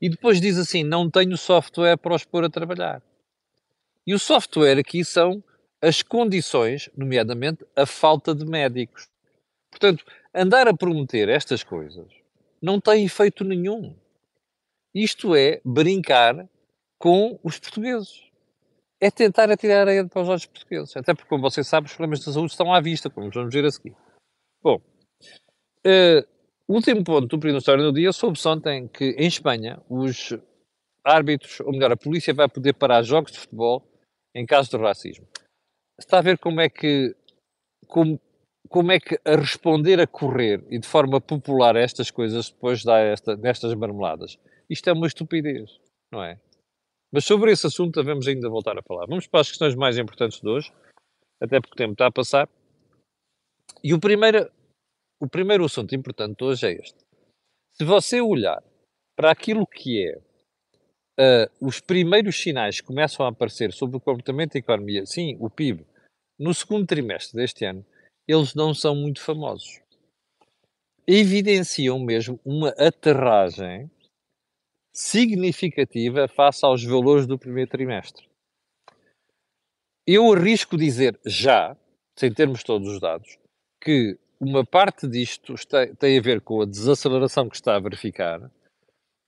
e 0.00 0.08
depois 0.08 0.40
diz 0.40 0.56
assim: 0.56 0.82
não 0.82 1.10
tenho 1.10 1.36
software 1.36 1.96
para 1.96 2.14
os 2.14 2.24
pôr 2.24 2.44
a 2.44 2.50
trabalhar. 2.50 3.02
E 4.06 4.14
o 4.14 4.18
software 4.18 4.78
aqui 4.78 5.04
são 5.04 5.42
as 5.82 6.02
condições, 6.02 6.90
nomeadamente 6.96 7.64
a 7.76 7.86
falta 7.86 8.34
de 8.34 8.44
médicos. 8.44 9.08
Portanto, 9.70 10.04
andar 10.34 10.66
a 10.68 10.74
prometer 10.74 11.28
estas 11.28 11.62
coisas 11.62 12.08
não 12.60 12.80
tem 12.80 13.04
efeito 13.04 13.44
nenhum. 13.44 13.94
Isto 14.94 15.34
é 15.34 15.60
brincar 15.64 16.48
com 17.00 17.40
os 17.42 17.58
portugueses. 17.58 18.30
É 19.00 19.10
tentar 19.10 19.50
atirar 19.50 19.88
a 19.88 20.06
para 20.06 20.22
os 20.22 20.28
olhos 20.28 20.46
portugueses. 20.46 20.96
Até 20.96 21.14
porque, 21.14 21.28
como 21.28 21.42
você 21.42 21.64
sabe, 21.64 21.86
os 21.86 21.94
problemas 21.94 22.20
de 22.20 22.32
saúde 22.32 22.52
estão 22.52 22.72
à 22.72 22.80
vista, 22.80 23.08
como 23.08 23.30
vamos 23.30 23.52
ver 23.52 23.64
a 23.64 23.70
seguir. 23.70 23.96
Bom, 24.62 24.76
uh, 25.86 26.28
último 26.68 27.02
ponto 27.02 27.26
do 27.26 27.40
período 27.40 27.58
história 27.58 27.82
do 27.82 27.92
dia 27.92 28.12
soube-se 28.12 28.46
ontem 28.46 28.86
que, 28.88 29.16
em 29.18 29.26
Espanha, 29.26 29.80
os 29.88 30.36
árbitros, 31.02 31.60
ou 31.60 31.72
melhor, 31.72 31.92
a 31.92 31.96
polícia 31.96 32.34
vai 32.34 32.46
poder 32.46 32.74
parar 32.74 33.02
jogos 33.02 33.32
de 33.32 33.38
futebol 33.38 33.82
em 34.34 34.44
caso 34.44 34.70
de 34.70 34.76
racismo 34.76 35.26
está 36.00 36.18
a 36.18 36.22
ver 36.22 36.38
como 36.38 36.60
é 36.60 36.68
que 36.68 37.14
como, 37.86 38.20
como 38.68 38.92
é 38.92 38.98
que 38.98 39.18
a 39.24 39.36
responder 39.36 40.00
a 40.00 40.06
correr 40.06 40.64
e 40.70 40.78
de 40.78 40.86
forma 40.86 41.20
popular 41.20 41.76
a 41.76 41.80
estas 41.80 42.10
coisas 42.10 42.50
depois 42.50 42.84
dá 42.84 42.98
esta, 42.98 43.36
nestas 43.36 43.74
marmeladas. 43.74 44.38
Isto 44.68 44.90
é 44.90 44.92
uma 44.92 45.06
estupidez, 45.06 45.78
não 46.12 46.22
é? 46.22 46.38
Mas 47.12 47.24
sobre 47.24 47.50
esse 47.50 47.66
assunto 47.66 48.00
devemos 48.00 48.26
ainda 48.28 48.48
voltar 48.48 48.78
a 48.78 48.82
falar. 48.82 49.06
Vamos 49.06 49.26
para 49.26 49.40
as 49.40 49.48
questões 49.48 49.74
mais 49.74 49.98
importantes 49.98 50.40
de 50.40 50.48
hoje, 50.48 50.72
até 51.40 51.60
porque 51.60 51.74
o 51.74 51.76
tempo 51.76 51.92
está 51.92 52.06
a 52.06 52.12
passar. 52.12 52.48
E 53.82 53.92
o 53.92 53.98
primeiro, 53.98 54.50
o 55.20 55.28
primeiro 55.28 55.64
assunto 55.64 55.94
importante 55.94 56.42
hoje 56.44 56.66
é 56.66 56.72
este. 56.72 56.98
Se 57.74 57.84
você 57.84 58.20
olhar 58.20 58.62
para 59.16 59.30
aquilo 59.30 59.66
que 59.66 60.06
é 60.06 60.18
uh, 61.20 61.66
os 61.66 61.80
primeiros 61.80 62.40
sinais 62.40 62.80
que 62.80 62.86
começam 62.86 63.26
a 63.26 63.30
aparecer 63.30 63.72
sobre 63.72 63.96
o 63.96 64.00
comportamento 64.00 64.52
da 64.52 64.58
economia, 64.58 65.04
sim, 65.04 65.36
o 65.40 65.50
PIB, 65.50 65.84
no 66.38 66.54
segundo 66.54 66.86
trimestre 66.86 67.36
deste 67.36 67.64
ano, 67.64 67.84
eles 68.26 68.54
não 68.54 68.72
são 68.72 68.94
muito 68.94 69.20
famosos. 69.20 69.80
Evidenciam 71.06 71.98
mesmo 71.98 72.38
uma 72.44 72.68
aterragem 72.70 73.90
significativa 74.92 76.28
face 76.28 76.64
aos 76.64 76.84
valores 76.84 77.26
do 77.26 77.38
primeiro 77.38 77.70
trimestre. 77.70 78.28
Eu 80.06 80.32
arrisco 80.32 80.76
dizer 80.76 81.18
já, 81.24 81.76
sem 82.16 82.32
termos 82.32 82.64
todos 82.64 82.88
os 82.88 83.00
dados, 83.00 83.38
que 83.80 84.18
uma 84.40 84.64
parte 84.64 85.06
disto 85.06 85.54
tem 85.98 86.18
a 86.18 86.22
ver 86.22 86.40
com 86.40 86.62
a 86.62 86.66
desaceleração 86.66 87.48
que 87.48 87.56
está 87.56 87.76
a 87.76 87.80
verificar, 87.80 88.50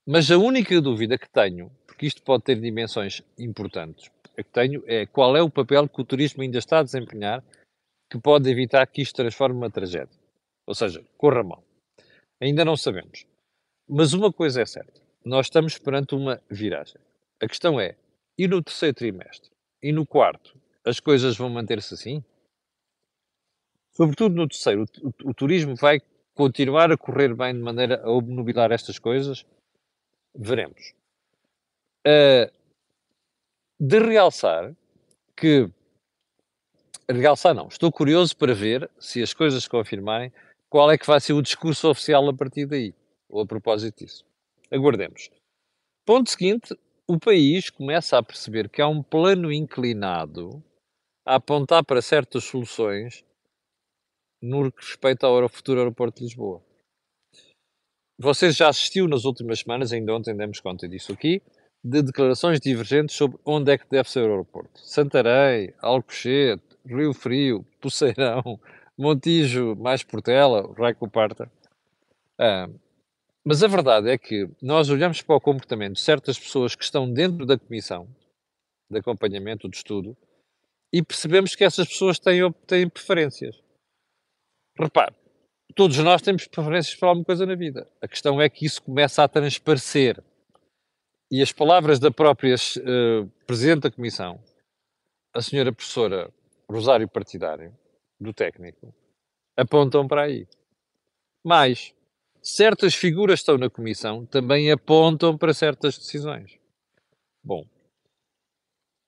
mas 0.07 0.31
a 0.31 0.38
única 0.38 0.81
dúvida 0.81 1.19
que 1.19 1.28
tenho, 1.28 1.71
porque 1.87 2.07
isto 2.07 2.23
pode 2.23 2.45
ter 2.45 2.61
dimensões 2.61 3.23
importantes, 3.38 4.11
é 4.37 4.42
que 4.42 4.50
tenho 4.50 4.83
é 4.87 5.07
qual 5.07 5.37
é 5.37 5.42
o 5.42 5.50
papel 5.50 5.88
que 5.88 6.00
o 6.00 6.04
turismo 6.04 6.42
ainda 6.42 6.59
está 6.59 6.78
a 6.78 6.83
desempenhar 6.83 7.45
que 8.11 8.19
pode 8.19 8.50
evitar 8.50 8.87
que 8.87 9.02
isto 9.02 9.16
transforme 9.16 9.57
uma 9.57 9.71
tragédia. 9.71 10.19
Ou 10.66 10.75
seja, 10.75 11.04
corra 11.16 11.42
mal. 11.42 11.62
Ainda 12.40 12.64
não 12.64 12.76
sabemos. 12.76 13.26
Mas 13.88 14.14
uma 14.14 14.33
coisa 14.33 14.62
é 14.62 14.66
certa: 14.66 15.01
nós 15.25 15.47
estamos 15.47 15.79
perante 15.79 16.14
uma 16.14 16.41
viragem. 16.50 17.00
A 17.41 17.47
questão 17.47 17.81
é: 17.81 17.97
e 18.38 18.49
no 18.49 18.62
terceiro 18.62 18.95
trimestre? 18.95 19.50
E 19.83 19.93
no 19.93 20.07
quarto? 20.07 20.57
As 20.85 21.00
coisas 21.00 21.37
vão 21.37 21.49
manter-se 21.49 21.95
assim? 21.95 22.25
Sobretudo 23.93 24.35
no 24.35 24.49
terceiro, 24.49 24.85
o, 25.02 25.09
o, 25.09 25.31
o, 25.31 25.35
turismo 25.35 25.76
vai 25.76 26.00
continuar 26.35 26.91
a 26.91 26.97
correr 26.97 27.35
bem 27.35 27.55
de 27.55 27.61
maneira 27.61 28.02
a 28.02 28.11
obnubilar 28.11 28.73
estas 28.73 28.99
coisas? 28.99 29.45
Veremos. 30.35 30.95
Uh, 32.07 32.50
de 33.79 33.99
realçar 33.99 34.75
que. 35.37 35.69
Realçar 37.09 37.55
não, 37.55 37.69
estou 37.69 37.93
curioso 37.93 38.35
para 38.37 38.55
ver 38.55 38.91
se 38.99 39.23
as 39.23 39.35
coisas 39.35 39.64
se 39.64 39.69
confirmarem 39.69 40.33
qual 40.71 40.91
é 40.91 40.97
que 40.97 41.07
vai 41.07 41.21
ser 41.21 41.35
o 41.35 41.43
discurso 41.43 41.91
oficial 41.91 42.26
a 42.29 42.35
partir 42.35 42.64
daí, 42.64 42.95
ou 43.29 43.43
a 43.43 43.47
propósito 43.47 43.99
disso. 43.99 44.25
Aguardemos. 44.73 45.31
Ponto 46.07 46.31
seguinte: 46.31 46.75
o 47.07 47.19
país 47.19 47.69
começa 47.69 48.17
a 48.17 48.23
perceber 48.23 48.69
que 48.69 48.81
há 48.81 48.88
um 48.88 49.02
plano 49.02 49.52
inclinado 49.52 50.62
a 51.25 51.37
apontar 51.37 51.85
para 51.85 52.00
certas 52.00 52.45
soluções 52.45 53.25
no 54.41 54.73
que 54.73 54.85
respeita 54.85 55.26
ao 55.26 55.49
futuro 55.49 55.79
aeroporto 55.79 56.19
de 56.19 56.25
Lisboa. 56.25 56.62
Vocês 58.19 58.57
já 58.57 58.69
assistiu 58.69 59.07
nas 59.07 59.25
últimas 59.25 59.61
semanas, 59.61 59.93
ainda 59.93 60.14
ontem 60.14 60.37
demos 60.37 60.61
conta 60.61 60.88
disso 60.88 61.12
aqui, 61.12 61.43
de 61.85 62.02
declarações 62.02 62.61
divergentes 62.61 63.17
sobre 63.17 63.38
onde 63.45 63.73
é 63.73 63.79
que 63.79 63.88
deve 63.88 64.11
ser 64.11 64.21
o 64.21 64.31
aeroporto. 64.31 64.81
Santarém, 64.81 65.73
Alcochete, 65.81 66.62
Rio 66.87 67.12
Frio, 67.12 67.64
Poceirão, 67.81 68.61
Montijo, 68.99 69.75
mais 69.76 70.02
Portela, 70.02 70.73
Raico 70.76 71.09
Parta. 71.09 71.50
Ah, 72.38 72.69
mas 73.44 73.62
a 73.62 73.68
verdade 73.68 74.08
é 74.08 74.16
que 74.16 74.49
nós 74.61 74.88
olhamos 74.88 75.20
para 75.22 75.37
o 75.37 75.40
comportamento 75.40 75.94
de 75.94 76.00
certas 76.00 76.38
pessoas 76.38 76.75
que 76.75 76.84
estão 76.84 77.12
dentro 77.12 77.44
da 77.44 77.58
comissão 77.58 78.08
de 78.90 78.99
acompanhamento 78.99 79.68
de 79.68 79.76
estudo 79.76 80.16
e 80.92 81.02
percebemos 81.02 81.54
que 81.54 81.64
essas 81.64 81.88
pessoas 81.88 82.18
têm, 82.18 82.52
têm 82.66 82.88
preferências. 82.88 83.61
Repare, 84.78 85.14
todos 85.75 85.96
nós 85.99 86.20
temos 86.20 86.46
preferências 86.46 86.94
para 86.94 87.08
alguma 87.08 87.25
coisa 87.25 87.46
na 87.46 87.54
vida. 87.54 87.90
A 88.00 88.06
questão 88.06 88.40
é 88.40 88.49
que 88.49 88.66
isso 88.66 88.82
começa 88.82 89.25
a 89.25 89.28
transparecer. 89.28 90.22
E 91.30 91.40
as 91.40 91.50
palavras 91.50 91.99
da 91.99 92.11
própria 92.11 92.54
uh, 92.54 93.26
Presidente 93.46 93.82
da 93.82 93.90
Comissão, 93.90 94.38
a 95.34 95.40
senhora 95.40 95.72
professora 95.72 96.30
Rosário 96.70 97.08
Partidário, 97.08 97.75
do 98.20 98.34
técnico, 98.34 98.94
apontam 99.56 100.06
para 100.06 100.25
aí. 100.25 100.46
Mais, 101.44 101.94
certas 102.42 102.94
figuras 102.94 103.38
que 103.38 103.42
estão 103.42 103.56
na 103.56 103.70
comissão 103.70 104.26
também 104.26 104.70
apontam 104.70 105.38
para 105.38 105.54
certas 105.54 105.96
decisões. 105.96 106.58
Bom, 107.42 107.64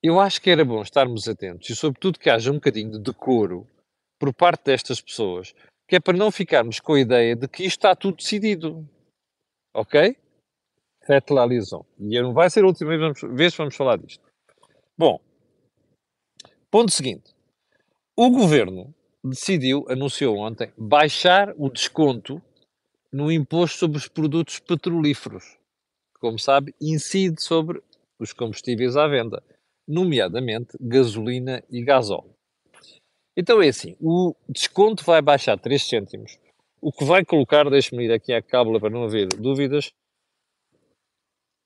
eu 0.01 0.19
acho 0.19 0.41
que 0.41 0.49
era 0.49 0.63
bom 0.63 0.81
estarmos 0.81 1.27
atentos 1.27 1.69
e, 1.69 1.75
sobretudo, 1.75 2.19
que 2.19 2.29
haja 2.29 2.51
um 2.51 2.55
bocadinho 2.55 2.91
de 2.91 2.99
decoro 2.99 3.67
por 4.17 4.33
parte 4.33 4.65
destas 4.65 5.01
pessoas, 5.01 5.53
que 5.87 5.97
é 5.97 5.99
para 5.99 6.17
não 6.17 6.31
ficarmos 6.31 6.79
com 6.79 6.93
a 6.93 6.99
ideia 6.99 7.35
de 7.35 7.47
que 7.47 7.63
isto 7.63 7.79
está 7.79 7.95
tudo 7.95 8.17
decidido. 8.17 8.87
Ok? 9.73 10.15
Faites 11.05 11.35
la 11.35 11.45
liaison. 11.45 11.85
E 11.99 12.21
não 12.21 12.33
vai 12.33 12.49
ser 12.49 12.63
a 12.63 12.67
última 12.67 12.97
vez 13.33 13.51
que 13.51 13.57
vamos 13.57 13.75
falar 13.75 13.97
disto. 13.97 14.23
Bom, 14.97 15.19
ponto 16.71 16.91
seguinte. 16.91 17.35
O 18.15 18.29
governo 18.29 18.93
decidiu, 19.23 19.85
anunciou 19.89 20.37
ontem, 20.37 20.71
baixar 20.77 21.53
o 21.57 21.69
desconto 21.69 22.41
no 23.15 23.31
imposto 23.31 23.79
sobre 23.79 23.97
os 23.97 24.09
produtos 24.09 24.59
petrolíferos, 24.59 25.45
que, 26.13 26.19
como 26.19 26.37
sabe, 26.37 26.75
incide 26.81 27.41
sobre 27.41 27.81
os 28.19 28.33
combustíveis 28.33 28.97
à 28.97 29.07
venda, 29.07 29.41
nomeadamente 29.87 30.77
gasolina 30.81 31.63
e 31.71 31.81
gasóleo. 31.81 32.35
Então 33.37 33.61
é 33.61 33.69
assim, 33.69 33.95
o 34.01 34.35
desconto 34.49 35.05
vai 35.05 35.21
baixar 35.21 35.57
3 35.57 35.81
cêntimos, 35.81 36.37
o 36.81 36.91
que 36.91 37.05
vai 37.05 37.23
colocar, 37.23 37.69
deixe-me 37.69 38.03
ir 38.03 38.11
aqui 38.11 38.33
à 38.33 38.41
cábula 38.41 38.81
para 38.81 38.89
não 38.89 39.05
haver 39.05 39.29
dúvidas, 39.29 39.93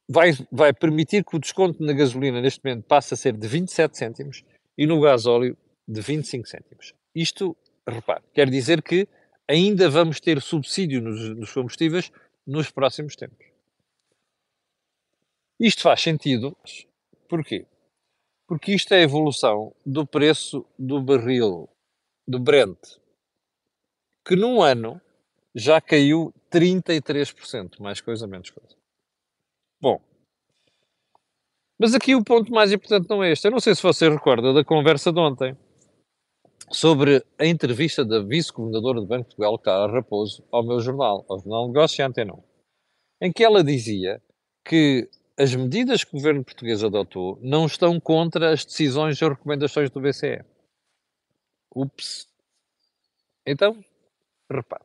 vai, 0.08 0.34
vai 0.52 0.72
permitir 0.72 1.26
que 1.26 1.36
o 1.36 1.40
desconto 1.40 1.84
na 1.84 1.94
gasolina 1.94 2.40
neste 2.40 2.64
momento 2.64 2.86
passe 2.86 3.16
a 3.16 3.18
ser 3.18 3.36
de 3.36 3.48
27 3.48 3.98
cêntimos 3.98 4.44
e 4.78 4.86
no 4.86 5.02
gasóleo 5.02 5.58
de 5.88 6.00
25 6.00 6.48
cêntimos. 6.48 6.94
Isto, 7.16 7.58
repare, 7.88 8.22
quer 8.36 8.52
dizer 8.52 8.84
que 8.84 9.08
ainda 9.50 9.90
vamos 9.90 10.20
ter 10.20 10.40
subsídio 10.42 11.02
nos, 11.02 11.36
nos 11.36 11.52
combustíveis 11.52 12.12
nos 12.46 12.70
próximos 12.70 13.16
tempos. 13.16 13.48
Isto 15.60 15.82
faz 15.82 16.02
sentido. 16.02 16.56
Porquê? 17.28 17.66
Porque 18.48 18.74
isto 18.74 18.94
é 18.94 18.98
a 18.98 19.02
evolução 19.02 19.76
do 19.86 20.06
preço 20.06 20.66
do 20.78 21.02
barril 21.02 21.68
do 22.28 22.40
Brent, 22.40 22.78
que 24.26 24.36
num 24.36 24.62
ano 24.62 25.02
já 25.54 25.82
caiu 25.82 26.34
33%, 26.52 27.80
mais 27.80 28.00
coisa, 28.02 28.28
menos 28.28 28.52
coisa. 28.52 28.76
Bom, 29.82 30.00
mas 31.78 31.96
aqui 31.96 32.14
o 32.14 32.24
ponto 32.24 32.52
mais 32.52 32.72
importante 32.72 33.10
não 33.10 33.24
é 33.24 33.32
este. 33.32 33.48
Eu 33.48 33.52
não 33.52 33.60
sei 33.60 33.74
se 33.74 33.82
você 33.82 34.10
recorda 34.10 34.54
da 34.54 34.64
conversa 34.64 35.12
de 35.12 35.20
ontem 35.20 35.58
sobre 36.72 37.24
a 37.38 37.46
entrevista 37.46 38.06
da 38.06 38.22
vice-governadora 38.22 39.02
do 39.02 39.08
Banco 39.08 39.30
de 39.30 39.36
Portugal, 39.36 39.60
Carla 39.60 39.92
Raposo, 39.92 40.44
ao 40.52 40.64
meu 40.64 40.80
jornal, 40.80 41.26
ao 41.28 41.40
Jornal 41.40 41.68
Negócio 41.68 42.02
e 42.02 42.04
Antenão, 42.04 42.44
em 43.22 43.32
que 43.32 43.44
ela 43.44 43.64
dizia 43.64 44.22
que 44.64 45.10
as 45.38 45.56
medidas 45.56 46.04
que 46.04 46.14
o 46.14 46.18
governo 46.18 46.44
português 46.44 46.84
adotou 46.84 47.40
não 47.42 47.66
estão 47.66 48.00
contra 48.00 48.52
as 48.52 48.66
decisões 48.66 49.22
e 49.22 49.28
recomendações 49.28 49.90
do 49.90 50.02
BCE. 50.02 50.44
Ups. 51.74 52.28
Então, 53.46 53.84
repare. 54.52 54.84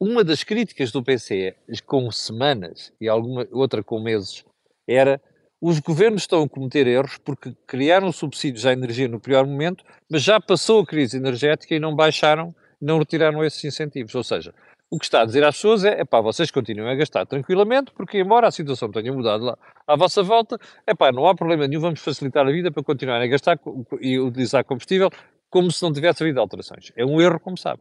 Uma 0.00 0.24
das 0.24 0.42
críticas 0.42 0.90
do 0.90 1.02
BCE, 1.02 1.54
com 1.86 2.10
semanas 2.10 2.92
e 3.00 3.08
alguma 3.08 3.46
outra 3.52 3.84
com 3.84 4.00
meses, 4.00 4.44
era 4.88 5.22
os 5.64 5.78
governos 5.78 6.22
estão 6.22 6.42
a 6.42 6.48
cometer 6.48 6.88
erros 6.88 7.18
porque 7.18 7.54
criaram 7.68 8.10
subsídios 8.10 8.66
à 8.66 8.72
energia 8.72 9.06
no 9.06 9.20
pior 9.20 9.46
momento, 9.46 9.84
mas 10.10 10.20
já 10.20 10.40
passou 10.40 10.80
a 10.80 10.86
crise 10.86 11.16
energética 11.16 11.72
e 11.72 11.78
não 11.78 11.94
baixaram, 11.94 12.52
não 12.80 12.98
retiraram 12.98 13.44
esses 13.44 13.62
incentivos. 13.62 14.12
Ou 14.16 14.24
seja, 14.24 14.52
o 14.90 14.98
que 14.98 15.04
está 15.04 15.22
a 15.22 15.24
dizer 15.24 15.44
às 15.44 15.54
pessoas 15.54 15.84
é, 15.84 16.04
pá, 16.04 16.20
vocês 16.20 16.50
continuem 16.50 16.90
a 16.90 16.96
gastar 16.96 17.24
tranquilamente, 17.26 17.92
porque 17.92 18.18
embora 18.18 18.48
a 18.48 18.50
situação 18.50 18.90
tenha 18.90 19.12
mudado 19.12 19.44
lá 19.44 19.56
à 19.86 19.94
vossa 19.94 20.20
volta, 20.20 20.58
é 20.84 20.96
pá, 20.96 21.12
não 21.12 21.28
há 21.28 21.34
problema 21.36 21.68
nenhum, 21.68 21.80
vamos 21.80 22.00
facilitar 22.00 22.44
a 22.44 22.50
vida 22.50 22.72
para 22.72 22.82
continuarem 22.82 23.28
a 23.28 23.30
gastar 23.30 23.56
e 24.00 24.18
utilizar 24.18 24.64
combustível 24.64 25.10
como 25.48 25.70
se 25.70 25.80
não 25.80 25.92
tivesse 25.92 26.24
havido 26.24 26.40
alterações. 26.40 26.90
É 26.96 27.04
um 27.04 27.20
erro, 27.20 27.38
como 27.38 27.56
sabe. 27.56 27.80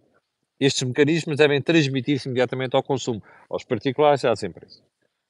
Estes 0.59 0.83
mecanismos 0.83 1.35
devem 1.35 1.59
transmitir-se 1.59 2.29
imediatamente 2.29 2.75
ao 2.75 2.83
consumo, 2.83 3.23
aos 3.49 3.63
particulares 3.63 4.21
e 4.21 4.27
às 4.27 4.43
empresas. 4.43 4.83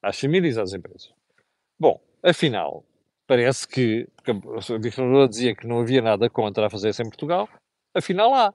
Às 0.03 0.19
famílias 0.19 0.57
e 0.57 0.59
às 0.59 0.73
empresas. 0.73 1.20
Bom, 1.81 1.99
Afinal, 2.23 2.85
parece 3.25 3.67
que, 3.67 4.07
porque 4.15 4.31
a 4.31 4.77
Dictadura 4.77 5.27
dizia 5.27 5.55
que 5.55 5.65
não 5.65 5.79
havia 5.79 6.01
nada 6.01 6.29
contra 6.29 6.67
a 6.67 6.69
fazer 6.69 6.89
isso 6.89 7.01
em 7.01 7.09
Portugal, 7.09 7.49
afinal 7.95 8.33
há. 8.35 8.53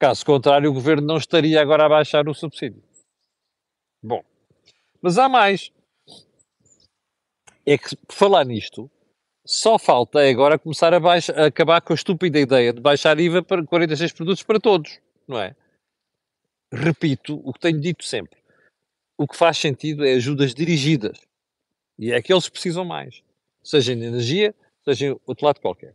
Caso 0.00 0.26
contrário, 0.26 0.68
o 0.68 0.74
governo 0.74 1.06
não 1.06 1.16
estaria 1.16 1.60
agora 1.60 1.86
a 1.86 1.88
baixar 1.88 2.28
o 2.28 2.34
subsídio. 2.34 2.82
Bom, 4.02 4.24
mas 5.00 5.18
há 5.18 5.28
mais. 5.28 5.70
É 7.64 7.78
que, 7.78 7.94
por 7.96 8.14
falar 8.14 8.44
nisto, 8.44 8.90
Só 9.46 9.78
falta 9.78 10.20
é 10.20 10.30
agora 10.30 10.58
começar 10.58 10.92
a, 10.94 11.00
baixa, 11.00 11.32
a 11.32 11.46
acabar 11.46 11.80
com 11.80 11.92
a 11.92 11.96
estúpida 11.96 12.40
ideia 12.40 12.72
de 12.72 12.80
baixar 12.80 13.18
IVA 13.20 13.42
para 13.42 13.64
46 13.64 14.12
produtos 14.12 14.42
para 14.42 14.58
todos, 14.58 15.00
não 15.28 15.38
é? 15.38 15.54
Repito 16.72 17.40
o 17.44 17.52
que 17.52 17.60
tenho 17.60 17.80
dito 17.80 18.04
sempre. 18.04 18.40
O 19.16 19.28
que 19.28 19.36
faz 19.36 19.58
sentido 19.58 20.04
é 20.04 20.14
ajudas 20.14 20.54
dirigidas. 20.54 21.18
E 22.02 22.10
é 22.10 22.20
que 22.20 22.32
eles 22.32 22.48
precisam 22.48 22.84
mais. 22.84 23.22
Seja 23.62 23.92
em 23.92 24.02
energia, 24.02 24.52
seja 24.84 25.06
em 25.06 25.20
outro 25.24 25.46
lado 25.46 25.60
qualquer. 25.60 25.94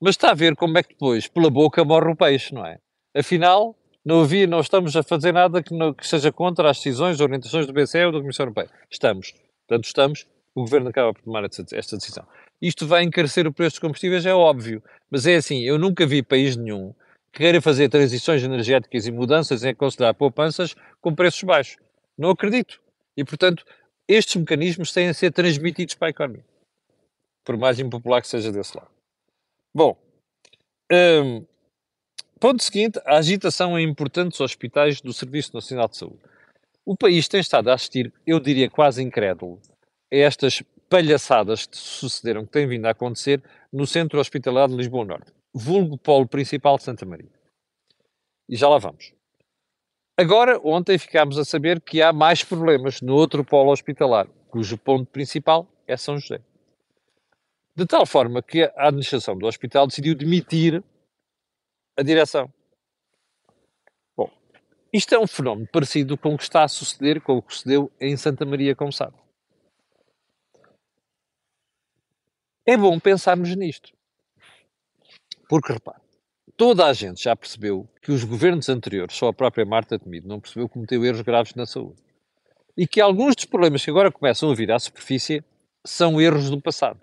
Mas 0.00 0.10
está 0.10 0.30
a 0.30 0.34
ver 0.34 0.54
como 0.54 0.78
é 0.78 0.82
que 0.84 0.90
depois, 0.90 1.26
pela 1.26 1.50
boca, 1.50 1.84
morre 1.84 2.12
o 2.12 2.14
peixe, 2.14 2.54
não 2.54 2.64
é? 2.64 2.78
Afinal, 3.12 3.74
não 4.04 4.22
havia, 4.22 4.46
não 4.46 4.60
estamos 4.60 4.94
a 4.94 5.02
fazer 5.02 5.32
nada 5.32 5.60
que, 5.60 5.74
não, 5.74 5.92
que 5.92 6.06
seja 6.06 6.30
contra 6.30 6.70
as 6.70 6.76
decisões, 6.76 7.20
orientações 7.20 7.66
do 7.66 7.72
BCE 7.72 8.04
ou 8.04 8.12
da 8.12 8.20
Comissão 8.20 8.44
Europeia. 8.44 8.70
Estamos. 8.88 9.34
Portanto, 9.66 9.86
estamos, 9.86 10.24
o 10.54 10.60
Governo 10.60 10.90
acaba 10.90 11.12
por 11.12 11.22
tomar 11.22 11.42
esta, 11.42 11.64
esta 11.72 11.96
decisão. 11.96 12.24
Isto 12.62 12.86
vai 12.86 13.02
encarecer 13.02 13.44
o 13.44 13.52
preço 13.52 13.74
dos 13.74 13.80
combustíveis, 13.80 14.24
é 14.24 14.32
óbvio. 14.32 14.80
Mas 15.10 15.26
é 15.26 15.34
assim, 15.34 15.62
eu 15.62 15.80
nunca 15.80 16.06
vi 16.06 16.22
país 16.22 16.54
nenhum 16.54 16.94
que 17.32 17.42
queira 17.42 17.60
fazer 17.60 17.88
transições 17.88 18.44
energéticas 18.44 19.04
e 19.04 19.10
mudanças 19.10 19.64
em 19.64 19.74
considerar 19.74 20.14
poupanças 20.14 20.76
com 21.00 21.12
preços 21.12 21.42
baixos. 21.42 21.76
Não 22.16 22.30
acredito. 22.30 22.80
E, 23.16 23.24
portanto, 23.24 23.64
estes 24.08 24.36
mecanismos 24.36 24.92
têm 24.92 25.08
a 25.08 25.14
ser 25.14 25.32
transmitidos 25.32 25.94
para 25.94 26.08
a 26.08 26.10
economia. 26.10 26.44
Por 27.44 27.56
mais 27.56 27.78
impopular 27.78 28.20
que 28.20 28.28
seja 28.28 28.50
desse 28.50 28.76
lado. 28.76 28.90
Bom, 29.74 29.96
hum, 30.92 31.44
ponto 32.38 32.62
seguinte, 32.62 33.00
a 33.04 33.16
agitação 33.16 33.78
em 33.78 33.88
importantes 33.88 34.40
hospitais 34.40 35.00
do 35.00 35.12
Serviço 35.12 35.54
Nacional 35.54 35.88
de 35.88 35.96
Saúde. 35.96 36.20
O 36.84 36.96
país 36.96 37.26
tem 37.28 37.40
estado 37.40 37.70
a 37.70 37.74
assistir, 37.74 38.12
eu 38.26 38.38
diria 38.38 38.68
quase 38.68 39.02
incrédulo, 39.02 39.60
a 40.12 40.16
estas 40.16 40.62
palhaçadas 40.88 41.66
que 41.66 41.76
sucederam, 41.76 42.44
que 42.44 42.52
têm 42.52 42.66
vindo 42.66 42.86
a 42.86 42.90
acontecer 42.90 43.42
no 43.72 43.86
Centro 43.86 44.20
Hospitalar 44.20 44.68
de 44.68 44.76
Lisboa 44.76 45.04
Norte, 45.04 45.32
vulgo 45.52 45.96
polo 45.96 46.28
principal 46.28 46.76
de 46.76 46.84
Santa 46.84 47.06
Maria. 47.06 47.30
E 48.48 48.56
já 48.56 48.68
lá 48.68 48.78
vamos. 48.78 49.13
Agora, 50.16 50.60
ontem 50.62 50.96
ficámos 50.96 51.36
a 51.38 51.44
saber 51.44 51.80
que 51.80 52.00
há 52.00 52.12
mais 52.12 52.44
problemas 52.44 53.00
no 53.00 53.14
outro 53.14 53.44
polo 53.44 53.72
hospitalar, 53.72 54.28
cujo 54.48 54.78
ponto 54.78 55.10
principal 55.10 55.66
é 55.88 55.96
São 55.96 56.16
José. 56.18 56.40
De 57.74 57.84
tal 57.84 58.06
forma 58.06 58.40
que 58.40 58.62
a 58.62 58.86
administração 58.86 59.36
do 59.36 59.46
hospital 59.46 59.88
decidiu 59.88 60.14
demitir 60.14 60.84
a 61.96 62.02
direção. 62.02 62.48
Bom, 64.16 64.30
isto 64.92 65.12
é 65.16 65.18
um 65.18 65.26
fenómeno 65.26 65.66
parecido 65.72 66.16
com 66.16 66.34
o 66.34 66.36
que 66.36 66.44
está 66.44 66.62
a 66.62 66.68
suceder 66.68 67.20
com 67.20 67.38
o 67.38 67.42
que 67.42 67.52
sucedeu 67.52 67.90
em 68.00 68.16
Santa 68.16 68.44
Maria, 68.44 68.76
como 68.76 68.92
sabe. 68.92 69.16
É 72.64 72.76
bom 72.76 73.00
pensarmos 73.00 73.54
nisto. 73.56 73.92
Porque, 75.48 75.72
repare, 75.72 76.03
toda 76.56 76.86
a 76.86 76.92
gente 76.92 77.22
já 77.22 77.34
percebeu 77.34 77.88
que 78.00 78.12
os 78.12 78.24
governos 78.24 78.68
anteriores, 78.68 79.16
só 79.16 79.28
a 79.28 79.32
própria 79.32 79.64
Marta 79.64 79.98
Temido, 79.98 80.28
não 80.28 80.40
percebeu 80.40 80.68
que 80.68 80.74
cometeu 80.74 81.04
erros 81.04 81.22
graves 81.22 81.54
na 81.54 81.66
saúde. 81.66 82.02
E 82.76 82.86
que 82.86 83.00
alguns 83.00 83.36
dos 83.36 83.44
problemas 83.44 83.84
que 83.84 83.90
agora 83.90 84.10
começam 84.10 84.50
a 84.50 84.54
vir 84.54 84.70
à 84.72 84.78
superfície 84.78 85.42
são 85.84 86.20
erros 86.20 86.50
do 86.50 86.60
passado. 86.60 87.00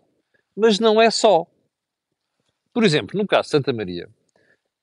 Mas 0.56 0.80
não 0.80 1.02
é 1.02 1.10
só. 1.10 1.46
Por 2.74 2.84
exemplo, 2.84 3.18
no 3.18 3.28
caso 3.28 3.44
de 3.44 3.52
Santa 3.52 3.72
Maria, 3.72 4.10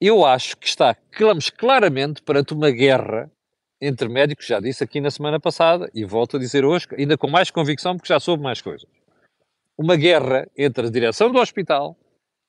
eu 0.01 0.25
acho 0.25 0.57
que 0.57 0.67
está, 0.67 0.97
estamos 1.13 1.51
claramente 1.51 2.23
perante 2.23 2.55
uma 2.55 2.71
guerra 2.71 3.31
entre 3.81 4.09
médicos, 4.09 4.47
já 4.47 4.61
disse 4.61 4.83
aqui 4.83 5.01
na 5.01 5.11
semana 5.11 5.39
passada, 5.39 5.91
e 5.95 6.05
volto 6.05 6.37
a 6.37 6.41
dizer 6.41 6.65
hoje, 6.65 6.87
ainda 6.97 7.17
com 7.17 7.29
mais 7.29 7.51
convicção, 7.51 7.97
porque 7.97 8.13
já 8.13 8.19
soube 8.19 8.43
mais 8.43 8.61
coisas. 8.61 8.89
Uma 9.77 9.97
guerra 9.97 10.49
entre 10.57 10.87
a 10.87 10.91
direção 10.91 11.31
do 11.31 11.39
hospital 11.39 11.97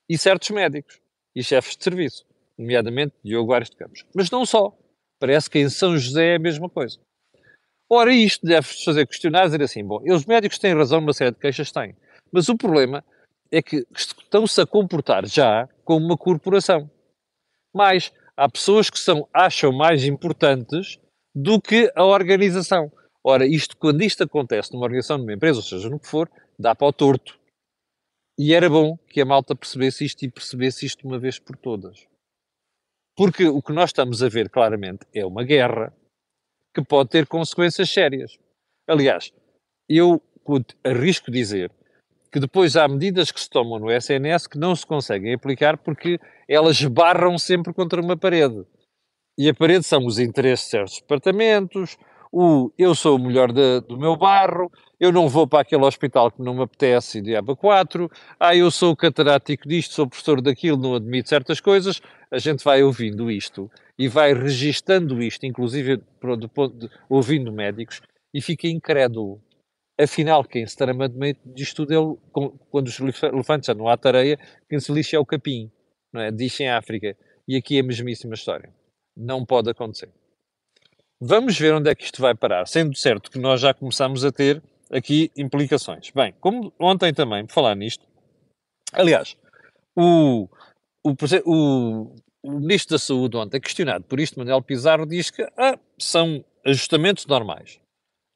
e 0.08 0.18
certos 0.18 0.50
médicos 0.50 1.00
e 1.34 1.42
chefes 1.42 1.76
de 1.76 1.84
serviço, 1.84 2.24
nomeadamente 2.58 3.14
Diogo 3.24 3.52
Aires 3.52 3.70
de 3.70 3.76
Campos. 3.76 4.04
Mas 4.14 4.30
não 4.30 4.44
só. 4.44 4.76
Parece 5.18 5.50
que 5.50 5.58
em 5.58 5.68
São 5.68 5.98
José 5.98 6.32
é 6.32 6.36
a 6.36 6.38
mesma 6.38 6.68
coisa. 6.68 6.98
Ora, 7.88 8.12
isto 8.14 8.46
deve-se 8.46 8.84
fazer 8.84 9.06
questionar, 9.06 9.46
dizer 9.46 9.62
assim, 9.62 9.84
bom, 9.84 10.00
os 10.08 10.24
médicos 10.24 10.58
têm 10.58 10.74
razão, 10.74 11.00
uma 11.00 11.12
série 11.12 11.32
de 11.32 11.38
queixas 11.38 11.72
têm. 11.72 11.96
Mas 12.32 12.48
o 12.48 12.56
problema 12.56 13.04
é 13.50 13.60
que 13.60 13.84
estão-se 13.94 14.60
a 14.60 14.66
comportar 14.66 15.26
já 15.26 15.68
como 15.84 16.06
uma 16.06 16.16
corporação. 16.16 16.88
Mas 17.74 18.12
há 18.36 18.48
pessoas 18.48 18.88
que 18.88 18.98
são, 18.98 19.28
acham 19.34 19.72
mais 19.72 20.04
importantes 20.04 21.00
do 21.34 21.60
que 21.60 21.92
a 21.96 22.04
organização. 22.04 22.92
Ora, 23.24 23.44
isto, 23.44 23.76
quando 23.76 24.02
isto 24.02 24.22
acontece 24.22 24.72
numa 24.72 24.84
organização, 24.84 25.18
numa 25.18 25.32
empresa, 25.32 25.58
ou 25.58 25.64
seja, 25.64 25.90
no 25.90 25.98
que 25.98 26.06
for, 26.06 26.30
dá 26.56 26.74
para 26.74 26.86
o 26.86 26.92
torto. 26.92 27.39
E 28.42 28.54
era 28.54 28.70
bom 28.70 28.96
que 29.06 29.20
a 29.20 29.26
malta 29.26 29.54
percebesse 29.54 30.02
isto 30.02 30.24
e 30.24 30.30
percebesse 30.30 30.86
isto 30.86 31.06
uma 31.06 31.18
vez 31.18 31.38
por 31.38 31.58
todas. 31.58 32.06
Porque 33.14 33.46
o 33.46 33.60
que 33.60 33.70
nós 33.70 33.90
estamos 33.90 34.22
a 34.22 34.30
ver 34.30 34.48
claramente 34.48 35.04
é 35.14 35.26
uma 35.26 35.44
guerra 35.44 35.94
que 36.74 36.82
pode 36.82 37.10
ter 37.10 37.26
consequências 37.26 37.90
sérias. 37.90 38.38
Aliás, 38.88 39.30
eu 39.86 40.22
arrisco 40.82 41.30
dizer 41.30 41.70
que 42.32 42.40
depois 42.40 42.76
há 42.76 42.88
medidas 42.88 43.30
que 43.30 43.42
se 43.42 43.50
tomam 43.50 43.78
no 43.78 43.92
SNS 43.92 44.46
que 44.46 44.56
não 44.56 44.74
se 44.74 44.86
conseguem 44.86 45.34
aplicar 45.34 45.76
porque 45.76 46.18
elas 46.48 46.82
barram 46.82 47.36
sempre 47.36 47.74
contra 47.74 48.00
uma 48.00 48.16
parede. 48.16 48.64
E 49.36 49.50
a 49.50 49.54
parede 49.54 49.84
são 49.84 50.06
os 50.06 50.18
interesses 50.18 50.64
de 50.64 50.70
certos 50.70 50.98
departamentos, 50.98 51.98
o 52.32 52.70
eu 52.78 52.94
sou 52.94 53.16
o 53.16 53.18
melhor 53.18 53.52
de, 53.52 53.80
do 53.80 53.98
meu 53.98 54.16
barro, 54.16 54.70
eu 54.98 55.12
não 55.12 55.28
vou 55.28 55.46
para 55.46 55.60
aquele 55.60 55.84
hospital 55.84 56.30
que 56.30 56.42
não 56.42 56.54
me 56.54 56.62
apetece 56.62 57.18
e 57.18 57.22
diabo 57.22 57.56
4, 57.56 58.10
ah, 58.38 58.54
eu 58.54 58.70
sou 58.70 58.96
catedrático 58.96 59.68
disto, 59.68 59.94
sou 59.94 60.08
professor 60.08 60.40
daquilo, 60.40 60.76
não 60.76 60.94
admito 60.94 61.28
certas 61.28 61.60
coisas, 61.60 62.00
a 62.30 62.38
gente 62.38 62.62
vai 62.62 62.82
ouvindo 62.82 63.30
isto 63.30 63.70
e 63.98 64.08
vai 64.08 64.32
registando 64.32 65.22
isto, 65.22 65.44
inclusive 65.44 66.00
ouvindo 67.08 67.52
médicos, 67.52 68.00
e 68.32 68.40
fica 68.40 68.68
incrédulo 68.68 69.40
Afinal, 70.00 70.42
quem 70.44 70.66
se 70.66 70.74
trama 70.74 71.06
de 71.10 71.18
meio 71.18 71.36
disto 71.44 71.84
tudo 71.84 72.22
é, 72.32 72.58
quando 72.70 72.86
os 72.86 72.98
elefantes 73.22 73.68
não 73.76 73.86
há 73.86 73.98
tareia, 73.98 74.38
quem 74.66 74.80
se 74.80 74.90
lixa 74.90 75.16
é 75.16 75.20
o 75.20 75.26
capim, 75.26 75.70
não 76.10 76.22
é? 76.22 76.30
Diz 76.30 76.58
em 76.58 76.70
África. 76.70 77.14
E 77.46 77.54
aqui 77.54 77.76
é 77.76 77.80
a 77.80 77.84
mesmíssima 77.84 78.32
história. 78.32 78.72
Não 79.14 79.44
pode 79.44 79.68
acontecer. 79.68 80.08
Vamos 81.20 81.58
ver 81.58 81.74
onde 81.74 81.90
é 81.90 81.94
que 81.94 82.04
isto 82.04 82.22
vai 82.22 82.34
parar, 82.34 82.66
sendo 82.66 82.96
certo 82.96 83.30
que 83.30 83.38
nós 83.38 83.60
já 83.60 83.74
começamos 83.74 84.24
a 84.24 84.32
ter 84.32 84.62
aqui 84.90 85.30
implicações. 85.36 86.10
Bem, 86.10 86.34
como 86.40 86.72
ontem 86.78 87.12
também, 87.12 87.44
por 87.46 87.52
falar 87.52 87.74
nisto, 87.74 88.04
aliás, 88.92 89.36
o, 89.94 90.48
o, 91.04 91.14
o, 91.44 92.14
o 92.42 92.50
Ministro 92.52 92.94
da 92.94 92.98
Saúde 92.98 93.36
ontem, 93.36 93.60
questionado 93.60 94.04
por 94.04 94.18
isto, 94.18 94.38
Manuel 94.38 94.62
Pizarro, 94.62 95.04
diz 95.04 95.30
que 95.30 95.42
ah, 95.56 95.78
são 95.98 96.42
ajustamentos 96.64 97.26
normais 97.26 97.80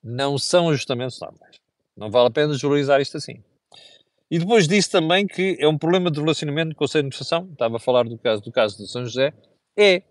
não 0.05 0.37
são 0.37 0.69
ajustamentos 0.69 1.19
normais. 1.19 1.57
Não 1.97 2.11
vale 2.11 2.29
a 2.29 2.31
pena 2.31 2.53
desvalorizar 2.53 3.01
isto 3.01 3.17
assim. 3.17 3.43
E 4.31 4.39
depois 4.39 4.69
disse 4.69 4.91
também 4.91 5.27
que 5.27 5.57
é 5.59 5.67
um 5.67 5.79
problema 5.79 6.11
de 6.11 6.21
relacionamento 6.21 6.71
com 6.71 6.75
o 6.75 6.79
Conselho 6.79 7.05
de 7.05 7.07
Administração, 7.07 7.49
estava 7.51 7.77
a 7.77 7.81
falar 7.81 8.05
do 8.05 8.19
caso, 8.19 8.43
do 8.43 8.53
caso 8.53 8.77
de 8.77 8.91
São 8.91 9.05
José, 9.05 9.33
é. 9.79 10.03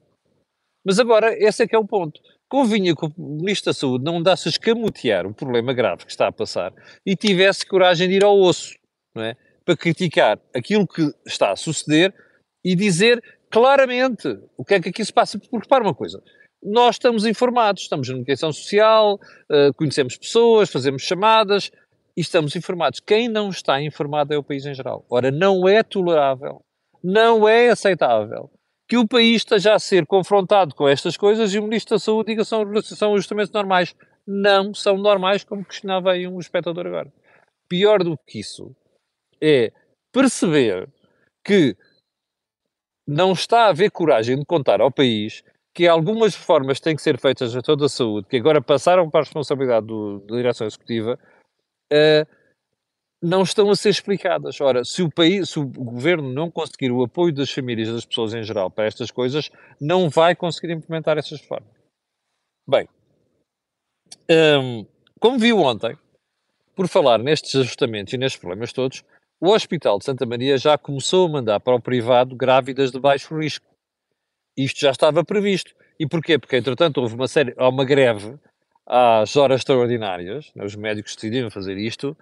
Mas 0.86 0.99
agora, 0.99 1.33
esse 1.38 1.63
é 1.63 1.67
que 1.67 1.75
é 1.75 1.79
o 1.79 1.86
ponto. 1.86 2.21
Convinha 2.54 2.96
que 2.96 3.04
o 3.04 3.12
Ministro 3.18 3.72
da 3.72 3.74
Saúde 3.74 4.04
não 4.04 4.18
andasse 4.18 4.48
a 4.48 4.52
escamotear 4.52 5.26
o 5.26 5.34
problema 5.34 5.74
grave 5.74 6.06
que 6.06 6.12
está 6.12 6.28
a 6.28 6.32
passar 6.32 6.72
e 7.04 7.16
tivesse 7.16 7.66
coragem 7.66 8.08
de 8.08 8.18
ir 8.18 8.24
ao 8.24 8.39
osso, 8.39 8.76
não 9.16 9.24
é? 9.24 9.36
Para 9.66 9.76
criticar 9.76 10.39
aquilo 10.56 10.86
que 10.86 11.12
está 11.26 11.52
a 11.52 11.56
suceder 11.56 12.13
e 12.63 12.76
dizer 12.76 13.24
claramente 13.50 14.39
o 14.56 14.63
que 14.63 14.76
é 14.76 14.80
que 14.80 14.89
aqui 14.89 15.04
se 15.04 15.12
passa. 15.12 15.39
Porque, 15.39 15.58
repara 15.58 15.84
uma 15.84 15.96
coisa, 15.96 16.22
nós 16.62 16.94
estamos 16.94 17.26
informados, 17.26 17.82
estamos 17.82 18.08
na 18.08 18.13
comunicação 18.13 18.54
social, 18.54 19.16
uh, 19.16 19.74
conhecemos 19.76 20.16
pessoas, 20.16 20.70
fazemos 20.70 21.02
chamadas 21.02 21.72
e 22.16 22.22
estamos 22.22 22.56
informados. 22.56 23.00
Quem 23.00 23.28
não 23.28 23.50
está 23.50 23.82
informado 23.82 24.32
é 24.32 24.38
o 24.38 24.44
país 24.44 24.63
em 24.63 24.76
geral. 24.76 25.04
Ora, 25.10 25.32
não 25.32 25.68
é 25.68 25.82
tolerável, 25.82 26.62
não 27.04 27.50
é 27.50 27.70
aceitável 27.70 28.52
que 28.93 28.97
o 28.97 29.08
país 29.08 29.38
esteja 29.38 29.73
a 29.73 29.79
ser 29.79 30.06
confrontado 30.06 30.75
com 30.75 30.88
estas 30.88 31.17
coisas 31.17 31.51
e 31.51 31.58
o 31.58 31.63
Ministro 31.63 31.95
da 31.95 31.99
Saúde 31.99 32.27
diga 32.27 32.43
que 32.43 32.47
são, 32.47 32.63
são 32.84 33.13
ajustamentos 33.15 33.51
normais. 33.51 33.95
Não 34.23 34.71
são 34.71 34.99
normais, 34.99 35.43
como 35.43 35.65
questionava 35.65 36.12
aí 36.12 36.27
um 36.27 36.39
espectador 36.39 36.86
agora. 36.86 37.12
Pior 37.67 38.03
do 38.03 38.15
que 38.15 38.39
isso 38.39 38.71
é 39.41 39.73
perceber 40.12 40.88
que 41.43 41.75
não 43.08 43.32
está 43.32 43.62
a 43.62 43.69
haver 43.69 43.89
coragem 43.89 44.38
de 44.38 44.45
contar 44.45 44.79
ao 44.79 44.91
país 44.91 45.43
que 45.73 45.88
algumas 45.88 46.36
reformas 46.36 46.79
têm 46.79 46.95
que 46.95 47.01
ser 47.01 47.19
feitas 47.19 47.56
a 47.56 47.63
toda 47.63 47.88
a 47.88 47.89
saúde, 47.89 48.27
que 48.27 48.38
agora 48.38 48.62
passaram 48.62 49.10
para 49.10 49.21
a 49.21 49.23
responsabilidade 49.23 49.88
do, 49.88 50.19
da 50.19 50.36
direção 50.36 50.67
executiva, 50.67 51.17
uh, 51.91 52.42
não 53.23 53.41
estão 53.41 53.69
a 53.69 53.75
ser 53.75 53.89
explicadas. 53.89 54.59
Ora, 54.59 54.83
se 54.83 55.01
o 55.01 55.09
país, 55.09 55.51
se 55.51 55.59
o 55.59 55.65
governo 55.65 56.31
não 56.31 56.51
conseguir 56.51 56.91
o 56.91 57.01
apoio 57.01 57.33
das 57.33 57.49
famílias 57.49 57.88
das 57.88 58.05
pessoas 58.05 58.33
em 58.33 58.43
geral 58.43 58.69
para 58.69 58.86
estas 58.86 59.09
coisas, 59.09 59.49
não 59.79 60.09
vai 60.09 60.36
conseguir 60.36 60.73
implementar 60.73 61.17
essas 61.17 61.39
reformas. 61.39 61.69
Bem, 62.67 62.88
um, 64.29 64.86
como 65.19 65.39
viu 65.39 65.59
ontem, 65.59 65.97
por 66.75 66.88
falar 66.89 67.17
nestes 67.17 67.55
ajustamentos 67.55 68.13
e 68.13 68.17
nestes 68.17 68.39
problemas 68.39 68.73
todos, 68.73 69.03
o 69.39 69.51
Hospital 69.51 69.99
de 69.99 70.05
Santa 70.05 70.25
Maria 70.25 70.57
já 70.57 70.77
começou 70.77 71.27
a 71.27 71.31
mandar 71.31 71.59
para 71.62 71.75
o 71.75 71.81
privado 71.81 72.36
grávidas 72.36 72.91
de 72.91 72.99
baixo 72.99 73.38
risco. 73.38 73.65
Isto 74.57 74.81
já 74.81 74.91
estava 74.91 75.23
previsto. 75.23 75.73
E 75.97 76.07
porquê? 76.07 76.38
Porque, 76.38 76.57
entretanto, 76.57 76.99
houve 76.99 77.15
uma, 77.15 77.27
série, 77.27 77.53
uma 77.57 77.86
greve 77.86 78.38
às 78.86 79.36
horas 79.38 79.62
extraordinárias, 79.62 80.51
né, 80.55 80.65
os 80.65 80.75
médicos 80.75 81.15
decidiram 81.15 81.49
fazer 81.49 81.77
isto, 81.77 82.17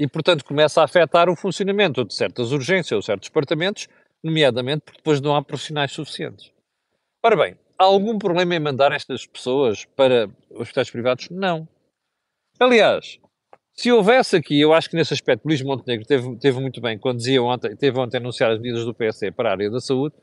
e, 0.00 0.06
portanto, 0.08 0.46
começa 0.46 0.80
a 0.80 0.84
afetar 0.84 1.28
o 1.28 1.36
funcionamento 1.36 2.02
de 2.06 2.14
certas 2.14 2.52
urgências 2.52 2.92
ou 2.92 3.02
certos 3.02 3.28
departamentos, 3.28 3.86
nomeadamente 4.24 4.80
porque 4.80 4.96
depois 4.96 5.20
não 5.20 5.36
há 5.36 5.44
profissionais 5.44 5.92
suficientes. 5.92 6.50
Ora 7.22 7.36
bem, 7.36 7.54
há 7.78 7.84
algum 7.84 8.18
problema 8.18 8.54
em 8.54 8.58
mandar 8.58 8.92
estas 8.92 9.26
pessoas 9.26 9.84
para 9.84 10.30
hospitais 10.48 10.90
privados? 10.90 11.28
Não. 11.28 11.68
Aliás, 12.58 13.18
se 13.74 13.92
houvesse 13.92 14.36
aqui, 14.36 14.58
eu 14.58 14.72
acho 14.72 14.88
que 14.88 14.96
nesse 14.96 15.12
aspecto 15.12 15.44
Luís 15.44 15.60
Montenegro 15.60 16.06
teve, 16.06 16.34
teve 16.36 16.58
muito 16.58 16.80
bem 16.80 16.98
quando 16.98 17.18
dizia 17.18 17.42
ontem, 17.42 17.76
teve 17.76 17.98
ontem 17.98 18.16
anunciar 18.16 18.52
as 18.52 18.58
medidas 18.58 18.86
do 18.86 18.94
PSD 18.94 19.30
para 19.30 19.50
a 19.50 19.52
área 19.52 19.70
da 19.70 19.80
saúde, 19.80 20.14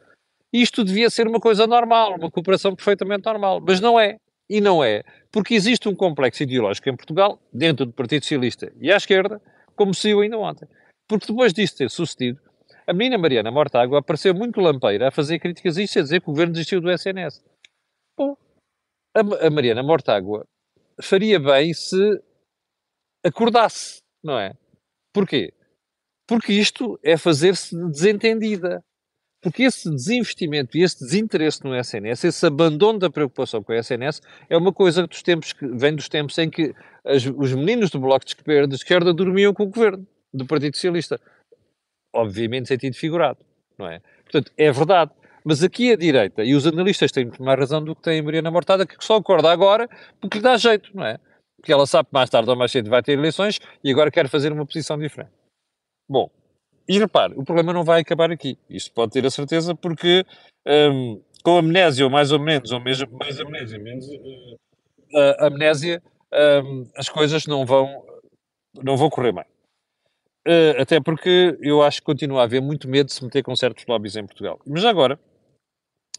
isto 0.51 0.83
devia 0.83 1.07
ser 1.11 1.27
uma 1.27 1.39
coisa 1.39 1.67
normal, 1.67 2.15
uma 2.15 2.31
cooperação 2.31 2.75
perfeitamente 2.75 3.27
normal, 3.27 3.61
mas 3.61 3.79
não 3.79 3.99
é. 3.99 4.17
E 4.49 4.59
não 4.59 4.83
é, 4.83 5.03
porque 5.29 5.53
existe 5.53 5.89
um 5.89 5.93
complexo 5.93 6.41
ideológico 6.41 6.89
em 6.89 6.95
Portugal, 6.95 7.37
dentro 7.53 7.85
do 7.85 7.91
Partido 7.91 8.23
Socialista 8.23 8.71
e 8.79 8.91
à 8.91 8.95
esquerda, 8.95 9.39
como 9.77 9.93
se 9.93 10.09
eu 10.09 10.21
ainda 10.21 10.37
ontem. 10.37 10.67
Porque 11.07 11.27
depois 11.27 11.53
disso 11.53 11.77
ter 11.77 11.89
sucedido, 11.89 12.41
a 12.85 12.93
menina 12.93 13.17
Mariana 13.17 13.51
Mortágua 13.51 13.99
apareceu 13.99 14.33
muito 14.33 14.59
lampeira 14.59 15.07
a 15.07 15.11
fazer 15.11 15.39
críticas 15.39 15.77
a 15.77 15.81
isso, 15.81 15.99
a 15.99 16.01
dizer 16.01 16.21
que 16.21 16.29
o 16.29 16.33
governo 16.33 16.53
desistiu 16.53 16.81
do 16.81 16.91
SNS. 16.91 17.43
Bom, 18.17 18.35
a, 19.15 19.47
a 19.47 19.49
Mariana 19.49 19.83
Mortágua 19.83 20.45
faria 21.01 21.39
bem 21.39 21.73
se 21.73 22.21
acordasse, 23.25 24.01
não 24.23 24.39
é? 24.39 24.53
Porquê? 25.13 25.53
Porque 26.27 26.51
isto 26.53 26.99
é 27.03 27.17
fazer-se 27.17 27.75
desentendida. 27.89 28.83
Porque 29.41 29.63
esse 29.63 29.89
desinvestimento 29.89 30.77
e 30.77 30.83
esse 30.83 30.99
desinteresse 30.99 31.63
no 31.63 31.75
SNS, 31.75 32.23
esse 32.23 32.45
abandono 32.45 32.97
da 32.97 33.09
preocupação 33.09 33.61
com 33.61 33.71
o 33.71 33.75
SNS, 33.75 34.21
é 34.49 34.57
uma 34.57 34.73
coisa 34.73 35.05
dos 35.05 35.21
tempos 35.21 35.53
que 35.53 35.67
vem 35.67 35.95
dos 35.95 36.09
tempos 36.09 36.37
em 36.39 36.49
que 36.49 36.73
as, 37.05 37.25
os 37.25 37.53
meninos 37.53 37.89
do 37.91 37.99
Bloco 37.99 38.25
de 38.25 38.31
Esquerda, 38.31 38.67
de 38.67 38.75
esquerda 38.75 39.13
dormiam 39.13 39.53
com 39.53 39.63
o 39.63 39.67
governo 39.67 40.05
do 40.33 40.45
Partido 40.45 40.75
Socialista. 40.75 41.19
Obviamente, 42.13 42.67
sentido 42.67 42.95
figurado, 42.95 43.39
não 43.77 43.87
é? 43.87 44.01
Portanto, 44.23 44.51
é 44.57 44.71
verdade. 44.71 45.11
Mas 45.45 45.63
aqui 45.63 45.93
a 45.93 45.95
direita 45.95 46.43
e 46.43 46.55
os 46.55 46.65
analistas 46.67 47.11
têm 47.11 47.25
muito 47.25 47.41
mais 47.41 47.57
razão 47.57 47.81
do 47.81 47.95
que 47.95 48.01
tem 48.01 48.19
a 48.19 48.23
Mariana 48.23 48.51
Mortada, 48.51 48.85
que 48.85 48.95
só 48.99 49.15
acorda 49.15 49.49
agora 49.51 49.87
porque 50.19 50.39
lhe 50.39 50.43
dá 50.43 50.57
jeito, 50.57 50.89
não 50.93 51.05
é? 51.05 51.19
Porque 51.57 51.71
ela 51.71 51.85
sabe 51.85 52.09
que 52.09 52.13
mais 52.13 52.29
tarde 52.29 52.49
ou 52.49 52.55
mais 52.55 52.71
cedo 52.71 52.89
vai 52.89 53.01
ter 53.01 53.13
eleições 53.13 53.59
e 53.83 53.91
agora 53.91 54.11
quer 54.11 54.27
fazer 54.27 54.51
uma 54.51 54.65
posição 54.65 54.97
diferente. 54.97 55.31
Bom, 56.09 56.29
e 56.87 56.97
repare, 56.97 57.33
o 57.35 57.43
problema 57.43 57.73
não 57.73 57.83
vai 57.83 58.01
acabar 58.01 58.31
aqui. 58.31 58.57
Isto 58.69 58.91
pode 58.93 59.11
ter 59.11 59.25
a 59.25 59.29
certeza, 59.29 59.75
porque 59.75 60.25
um, 60.65 61.21
com 61.43 61.57
amnésia, 61.57 62.05
ou 62.05 62.11
mais 62.11 62.31
ou 62.31 62.39
menos, 62.39 62.71
ou 62.71 62.79
mesmo 62.79 63.07
mais 63.17 63.39
amnésia, 63.39 63.79
menos 63.79 64.07
uh, 64.07 65.45
amnésia, 65.45 66.01
um, 66.63 66.87
as 66.95 67.09
coisas 67.09 67.45
não 67.45 67.65
vão, 67.65 68.05
não 68.81 68.95
vão 68.95 69.09
correr 69.09 69.33
bem. 69.33 69.45
Uh, 70.47 70.81
até 70.81 71.01
porque 71.01 71.57
eu 71.61 71.83
acho 71.83 71.99
que 71.99 72.05
continua 72.05 72.41
a 72.41 72.43
haver 72.45 72.61
muito 72.61 72.87
medo 72.87 73.07
de 73.07 73.13
se 73.13 73.23
meter 73.23 73.43
com 73.43 73.55
certos 73.55 73.85
lobbies 73.85 74.15
em 74.15 74.25
Portugal. 74.25 74.59
Mas 74.65 74.85
agora, 74.85 75.19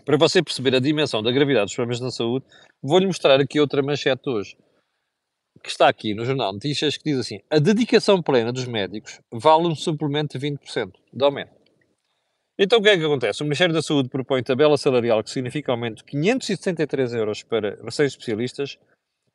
para 0.04 0.18
você 0.18 0.42
perceber 0.42 0.74
a 0.74 0.80
dimensão 0.80 1.22
da 1.22 1.32
gravidade 1.32 1.66
dos 1.66 1.74
problemas 1.74 2.00
na 2.00 2.10
saúde, 2.10 2.44
vou-lhe 2.82 3.06
mostrar 3.06 3.40
aqui 3.40 3.58
outra 3.58 3.82
manchete 3.82 4.28
hoje 4.28 4.56
que 5.62 5.70
está 5.70 5.88
aqui 5.88 6.14
no 6.14 6.24
Jornal 6.24 6.52
Notícias 6.52 6.96
que 6.96 7.04
diz 7.04 7.18
assim: 7.18 7.40
a 7.50 7.58
dedicação 7.58 8.22
plena 8.22 8.52
dos 8.52 8.66
médicos 8.66 9.20
vale 9.32 9.66
um 9.66 9.74
suplemento 9.74 10.38
de 10.38 10.46
20% 10.50 10.92
de 11.12 11.24
aumento. 11.24 11.52
Então 12.58 12.80
o 12.80 12.82
que 12.82 12.88
é 12.88 12.98
que 12.98 13.04
acontece? 13.04 13.42
O 13.42 13.44
Ministério 13.44 13.74
da 13.74 13.82
Saúde 13.82 14.08
propõe 14.08 14.42
tabela 14.42 14.76
salarial 14.76 15.22
que 15.22 15.30
significa 15.30 15.72
aumento 15.72 15.98
de 15.98 16.04
563 16.04 17.14
euros 17.14 17.42
para 17.42 17.78
recém-especialistas 17.84 18.78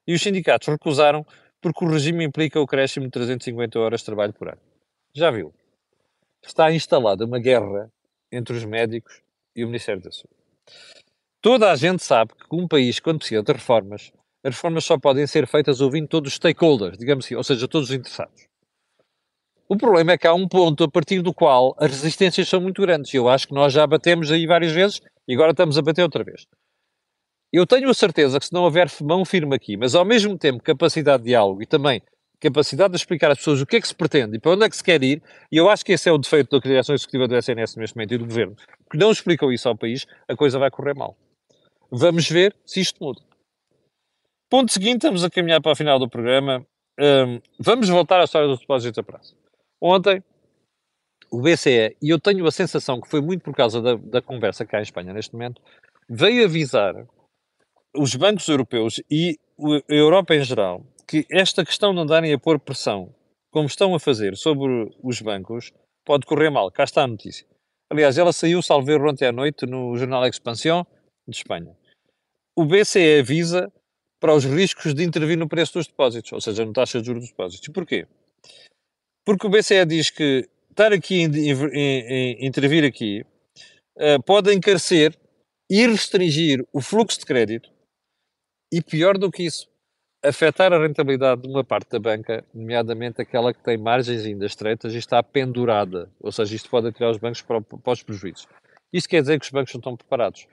e 0.05 0.13
os 0.13 0.21
sindicatos 0.21 0.67
recusaram 0.67 1.25
porque 1.61 1.85
o 1.85 1.87
regime 1.89 2.25
implica 2.25 2.59
o 2.59 2.67
crescimento 2.67 3.19
de 3.19 3.25
350 3.25 3.79
horas 3.79 4.01
de 4.01 4.05
trabalho 4.05 4.33
por 4.33 4.49
ano. 4.49 4.61
Já 5.15 5.31
viu? 5.31 5.53
Está 6.45 6.73
instalada 6.73 7.25
uma 7.25 7.39
guerra 7.39 7.89
entre 8.29 8.55
os 8.55 8.65
médicos 8.65 9.21
e 9.55 9.63
o 9.63 9.67
Ministério 9.67 10.01
da 10.01 10.11
Saúde. 10.11 10.35
Toda 11.41 11.71
a 11.71 11.75
gente 11.75 12.03
sabe 12.03 12.33
que 12.33 12.55
um 12.55 12.67
país, 12.67 12.99
quando 12.99 13.19
precisa 13.19 13.43
de 13.43 13.53
reformas, 13.53 14.11
as 14.43 14.55
reformas 14.55 14.83
só 14.83 14.97
podem 14.97 15.25
ser 15.25 15.47
feitas 15.47 15.79
ouvindo 15.79 16.07
todos 16.07 16.31
os 16.31 16.35
stakeholders, 16.35 16.97
digamos 16.97 17.25
assim, 17.25 17.35
ou 17.35 17.43
seja, 17.43 17.67
todos 17.67 17.89
os 17.89 17.95
interessados. 17.95 18.47
O 19.67 19.77
problema 19.77 20.11
é 20.11 20.17
que 20.17 20.27
há 20.27 20.33
um 20.33 20.47
ponto 20.47 20.83
a 20.83 20.91
partir 20.91 21.21
do 21.21 21.33
qual 21.33 21.73
as 21.79 21.89
resistências 21.89 22.49
são 22.49 22.59
muito 22.59 22.81
grandes. 22.81 23.13
Eu 23.13 23.29
acho 23.29 23.47
que 23.47 23.53
nós 23.53 23.71
já 23.71 23.87
batemos 23.87 24.31
aí 24.31 24.45
várias 24.45 24.73
vezes 24.73 25.01
e 25.27 25.33
agora 25.33 25.51
estamos 25.51 25.77
a 25.77 25.81
bater 25.81 26.03
outra 26.03 26.23
vez. 26.23 26.45
Eu 27.51 27.65
tenho 27.65 27.89
a 27.89 27.93
certeza 27.93 28.39
que 28.39 28.45
se 28.45 28.53
não 28.53 28.63
houver 28.63 28.87
mão 29.01 29.23
firme 29.23 29.55
aqui, 29.55 29.77
mas 29.77 29.95
ao 29.95 30.03
mesmo 30.03 30.37
tempo 30.37 30.61
capacidade 30.61 31.23
de 31.23 31.29
diálogo 31.29 31.63
e 31.63 31.65
também 31.65 32.01
capacidade 32.39 32.91
de 32.91 32.97
explicar 32.97 33.31
às 33.31 33.37
pessoas 33.37 33.61
o 33.61 33.65
que 33.65 33.77
é 33.77 33.81
que 33.81 33.87
se 33.87 33.95
pretende 33.95 34.35
e 34.35 34.39
para 34.39 34.51
onde 34.51 34.65
é 34.65 34.69
que 34.69 34.75
se 34.75 34.83
quer 34.83 35.01
ir, 35.01 35.23
e 35.49 35.55
eu 35.55 35.69
acho 35.69 35.85
que 35.85 35.93
esse 35.93 36.09
é 36.09 36.11
o 36.11 36.17
defeito 36.17 36.49
da 36.51 36.61
criação 36.61 36.93
executiva 36.93 37.25
do 37.25 37.37
SNS 37.37 37.77
neste 37.77 37.95
momento 37.95 38.13
e 38.13 38.17
do 38.17 38.25
governo, 38.25 38.55
que 38.91 38.97
não 38.97 39.11
explicam 39.11 39.49
isso 39.49 39.69
ao 39.69 39.77
país, 39.77 40.05
a 40.27 40.35
coisa 40.35 40.59
vai 40.59 40.69
correr 40.69 40.93
mal. 40.93 41.15
Vamos 41.89 42.29
ver 42.29 42.53
se 42.65 42.81
isto 42.81 43.01
muda. 43.01 43.21
Ponto 44.53 44.71
seguinte, 44.71 44.97
estamos 44.97 45.23
a 45.23 45.31
caminhar 45.31 45.59
para 45.59 45.71
o 45.71 45.75
final 45.75 45.97
do 45.97 46.07
programa. 46.07 46.63
Um, 46.99 47.41
vamos 47.59 47.89
voltar 47.89 48.21
à 48.21 48.23
história 48.23 48.47
dos 48.47 48.59
depósitos 48.59 48.99
a 48.99 49.01
prazo. 49.01 49.35
Ontem, 49.81 50.23
o 51.31 51.41
BCE, 51.41 51.97
e 51.99 52.09
eu 52.11 52.19
tenho 52.19 52.45
a 52.45 52.51
sensação 52.51 53.01
que 53.01 53.09
foi 53.09 53.19
muito 53.19 53.41
por 53.41 53.55
causa 53.55 53.81
da, 53.81 53.95
da 53.95 54.21
conversa 54.21 54.63
cá 54.63 54.77
em 54.77 54.83
Espanha 54.83 55.11
neste 55.11 55.33
momento, 55.33 55.59
veio 56.07 56.45
avisar 56.45 56.93
os 57.97 58.13
bancos 58.13 58.47
europeus 58.47 59.01
e 59.09 59.39
a 59.89 59.95
Europa 59.95 60.35
em 60.35 60.43
geral 60.43 60.85
que 61.07 61.25
esta 61.31 61.65
questão 61.65 61.91
de 61.91 62.01
andarem 62.01 62.31
a 62.31 62.37
pôr 62.37 62.59
pressão, 62.59 63.11
como 63.49 63.65
estão 63.65 63.95
a 63.95 63.99
fazer, 63.99 64.37
sobre 64.37 64.95
os 65.01 65.19
bancos, 65.19 65.73
pode 66.05 66.27
correr 66.27 66.51
mal. 66.51 66.69
Cá 66.69 66.83
está 66.83 67.01
a 67.01 67.07
notícia. 67.07 67.47
Aliás, 67.89 68.19
ela 68.19 68.31
saiu, 68.31 68.61
salve 68.61 68.95
ontem 68.97 69.25
à 69.25 69.31
noite, 69.31 69.65
no 69.65 69.97
jornal 69.97 70.23
Expansión 70.27 70.85
de 71.27 71.37
Espanha. 71.37 71.75
O 72.55 72.65
BCE 72.65 73.19
avisa 73.19 73.73
para 74.23 74.33
os 74.33 74.45
riscos 74.45 74.93
de 74.93 75.03
intervir 75.03 75.37
no 75.37 75.49
preço 75.49 75.73
dos 75.73 75.85
depósitos, 75.85 76.31
ou 76.31 76.39
seja, 76.39 76.65
na 76.65 76.71
taxa 76.71 77.01
de 77.01 77.07
juros 77.07 77.23
dos 77.23 77.31
depósitos. 77.31 77.67
Porquê? 77.67 78.07
Porque 79.25 79.45
o 79.45 79.49
BCE 79.49 79.85
diz 79.85 80.09
que 80.09 80.47
estar 80.69 80.93
aqui, 80.93 81.23
em, 81.23 82.45
intervir 82.45 82.85
aqui, 82.85 83.25
uh, 83.97 84.23
pode 84.25 84.53
encarecer 84.53 85.13
e 85.69 85.85
restringir 85.85 86.65
o 86.71 86.79
fluxo 86.79 87.19
de 87.19 87.25
crédito 87.25 87.69
e, 88.71 88.81
pior 88.81 89.17
do 89.17 89.29
que 89.29 89.43
isso, 89.43 89.67
afetar 90.23 90.71
a 90.71 90.79
rentabilidade 90.79 91.41
de 91.41 91.49
uma 91.49 91.65
parte 91.65 91.89
da 91.89 91.99
banca, 91.99 92.45
nomeadamente 92.53 93.21
aquela 93.21 93.53
que 93.53 93.61
tem 93.61 93.77
margens 93.77 94.25
ainda 94.25 94.45
estreitas 94.45 94.93
e 94.93 94.99
está 94.99 95.21
pendurada. 95.21 96.09
Ou 96.21 96.31
seja, 96.31 96.55
isto 96.55 96.69
pode 96.69 96.87
atirar 96.87 97.11
os 97.11 97.17
bancos 97.17 97.41
para, 97.41 97.59
para 97.59 97.91
os 97.91 98.01
prejuízos. 98.01 98.47
Isto 98.93 99.09
quer 99.09 99.19
dizer 99.19 99.37
que 99.37 99.45
os 99.45 99.51
bancos 99.51 99.73
não 99.73 99.79
estão 99.79 99.97
preparados. 99.97 100.47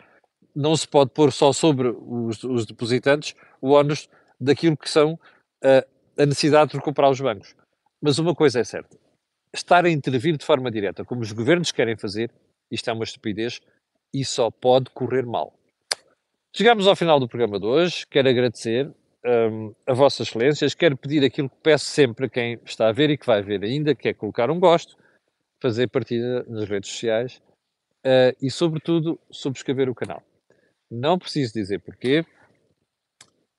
Não 0.61 0.77
se 0.77 0.87
pode 0.87 1.11
pôr 1.13 1.33
só 1.33 1.55
sobre 1.55 1.89
os, 1.89 2.45
os 2.45 2.67
depositantes 2.67 3.35
o 3.63 3.71
ónus 3.71 4.11
daquilo 4.39 4.77
que 4.77 4.91
são 4.91 5.15
uh, 5.15 6.21
a 6.23 6.27
necessidade 6.27 6.73
de 6.73 6.77
recuperar 6.77 7.11
os 7.11 7.19
bancos. 7.19 7.57
Mas 7.99 8.19
uma 8.19 8.35
coisa 8.35 8.61
é 8.61 8.65
certa: 8.65 8.95
estar 9.55 9.87
a 9.87 9.91
intervir 9.91 10.37
de 10.37 10.45
forma 10.45 10.71
direta, 10.71 11.03
como 11.03 11.23
os 11.23 11.33
governos 11.33 11.73
querem 11.73 11.97
fazer, 11.97 12.31
isto 12.71 12.91
é 12.91 12.93
uma 12.93 13.05
estupidez 13.05 13.63
e 14.13 14.23
só 14.23 14.51
pode 14.51 14.91
correr 14.91 15.25
mal. 15.25 15.55
Chegamos 16.55 16.87
ao 16.87 16.95
final 16.95 17.19
do 17.19 17.27
programa 17.27 17.59
de 17.59 17.65
hoje. 17.65 18.07
Quero 18.07 18.29
agradecer 18.29 18.93
um, 19.25 19.75
a 19.87 19.95
Vossas 19.95 20.29
Excelências. 20.29 20.75
Quero 20.75 20.95
pedir 20.95 21.25
aquilo 21.25 21.49
que 21.49 21.57
peço 21.63 21.87
sempre 21.87 22.27
a 22.27 22.29
quem 22.29 22.61
está 22.67 22.89
a 22.89 22.93
ver 22.93 23.09
e 23.09 23.17
que 23.17 23.25
vai 23.25 23.41
ver 23.41 23.65
ainda, 23.65 23.95
que 23.95 24.11
é 24.11 24.13
colocar 24.13 24.51
um 24.51 24.61
gosto, 24.61 24.95
fazer 25.59 25.89
partida 25.89 26.45
nas 26.47 26.69
redes 26.69 26.91
sociais 26.91 27.41
uh, 28.05 28.37
e, 28.43 28.51
sobretudo, 28.51 29.19
subscrever 29.31 29.89
o 29.89 29.95
canal. 29.95 30.23
Não 30.91 31.19
preciso 31.19 31.53
dizer 31.53 31.79
porquê, 31.81 32.25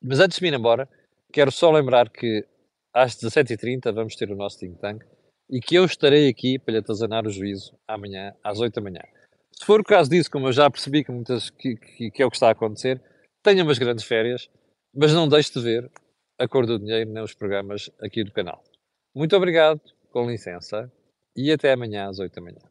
mas 0.02 0.20
antes 0.20 0.38
de 0.38 0.44
me 0.44 0.50
ir 0.50 0.54
embora, 0.54 0.90
quero 1.32 1.52
só 1.52 1.72
lembrar 1.72 2.10
que 2.10 2.46
às 2.94 3.16
17h30 3.16 3.94
vamos 3.94 4.16
ter 4.16 4.32
o 4.32 4.36
nosso 4.36 4.60
think 4.60 4.78
tank 4.80 5.04
e 5.50 5.60
que 5.60 5.76
eu 5.76 5.86
estarei 5.86 6.28
aqui 6.28 6.60
para 6.60 6.74
lhe 6.74 6.80
atazanar 6.80 7.26
o 7.26 7.30
juízo 7.30 7.78
amanhã 7.88 8.34
às 8.44 8.60
8 8.60 8.74
da 8.74 8.82
manhã. 8.82 9.02
Se 9.52 9.66
for 9.66 9.80
o 9.80 9.84
caso 9.84 10.10
disso, 10.10 10.32
como 10.32 10.48
eu 10.48 10.52
já 10.52 10.70
percebi 10.70 11.04
que, 11.04 11.12
muitas, 11.12 11.50
que, 11.50 11.76
que, 11.76 12.12
que 12.12 12.24
é 12.24 12.26
o 12.26 12.30
que 12.30 12.36
está 12.36 12.48
a 12.48 12.52
acontecer, 12.52 13.02
tenha 13.44 13.64
umas 13.64 13.78
grandes 13.78 14.06
férias, 14.06 14.50
mas 14.94 15.14
não 15.14 15.28
deixe 15.28 15.54
de 15.54 15.62
ver 15.62 15.92
a 16.40 16.48
cor 16.48 16.66
do 16.66 16.80
dinheiro 16.80 17.12
nos 17.12 17.34
programas 17.34 17.92
aqui 18.02 18.24
do 18.24 18.32
canal. 18.32 18.64
Muito 19.16 19.36
obrigado, 19.36 19.82
com 20.12 20.30
licença, 20.30 20.92
e 21.36 21.52
até 21.52 21.72
amanhã 21.72 22.10
às 22.10 22.18
8 22.18 22.34
da 22.34 22.42
manhã. 22.42 22.71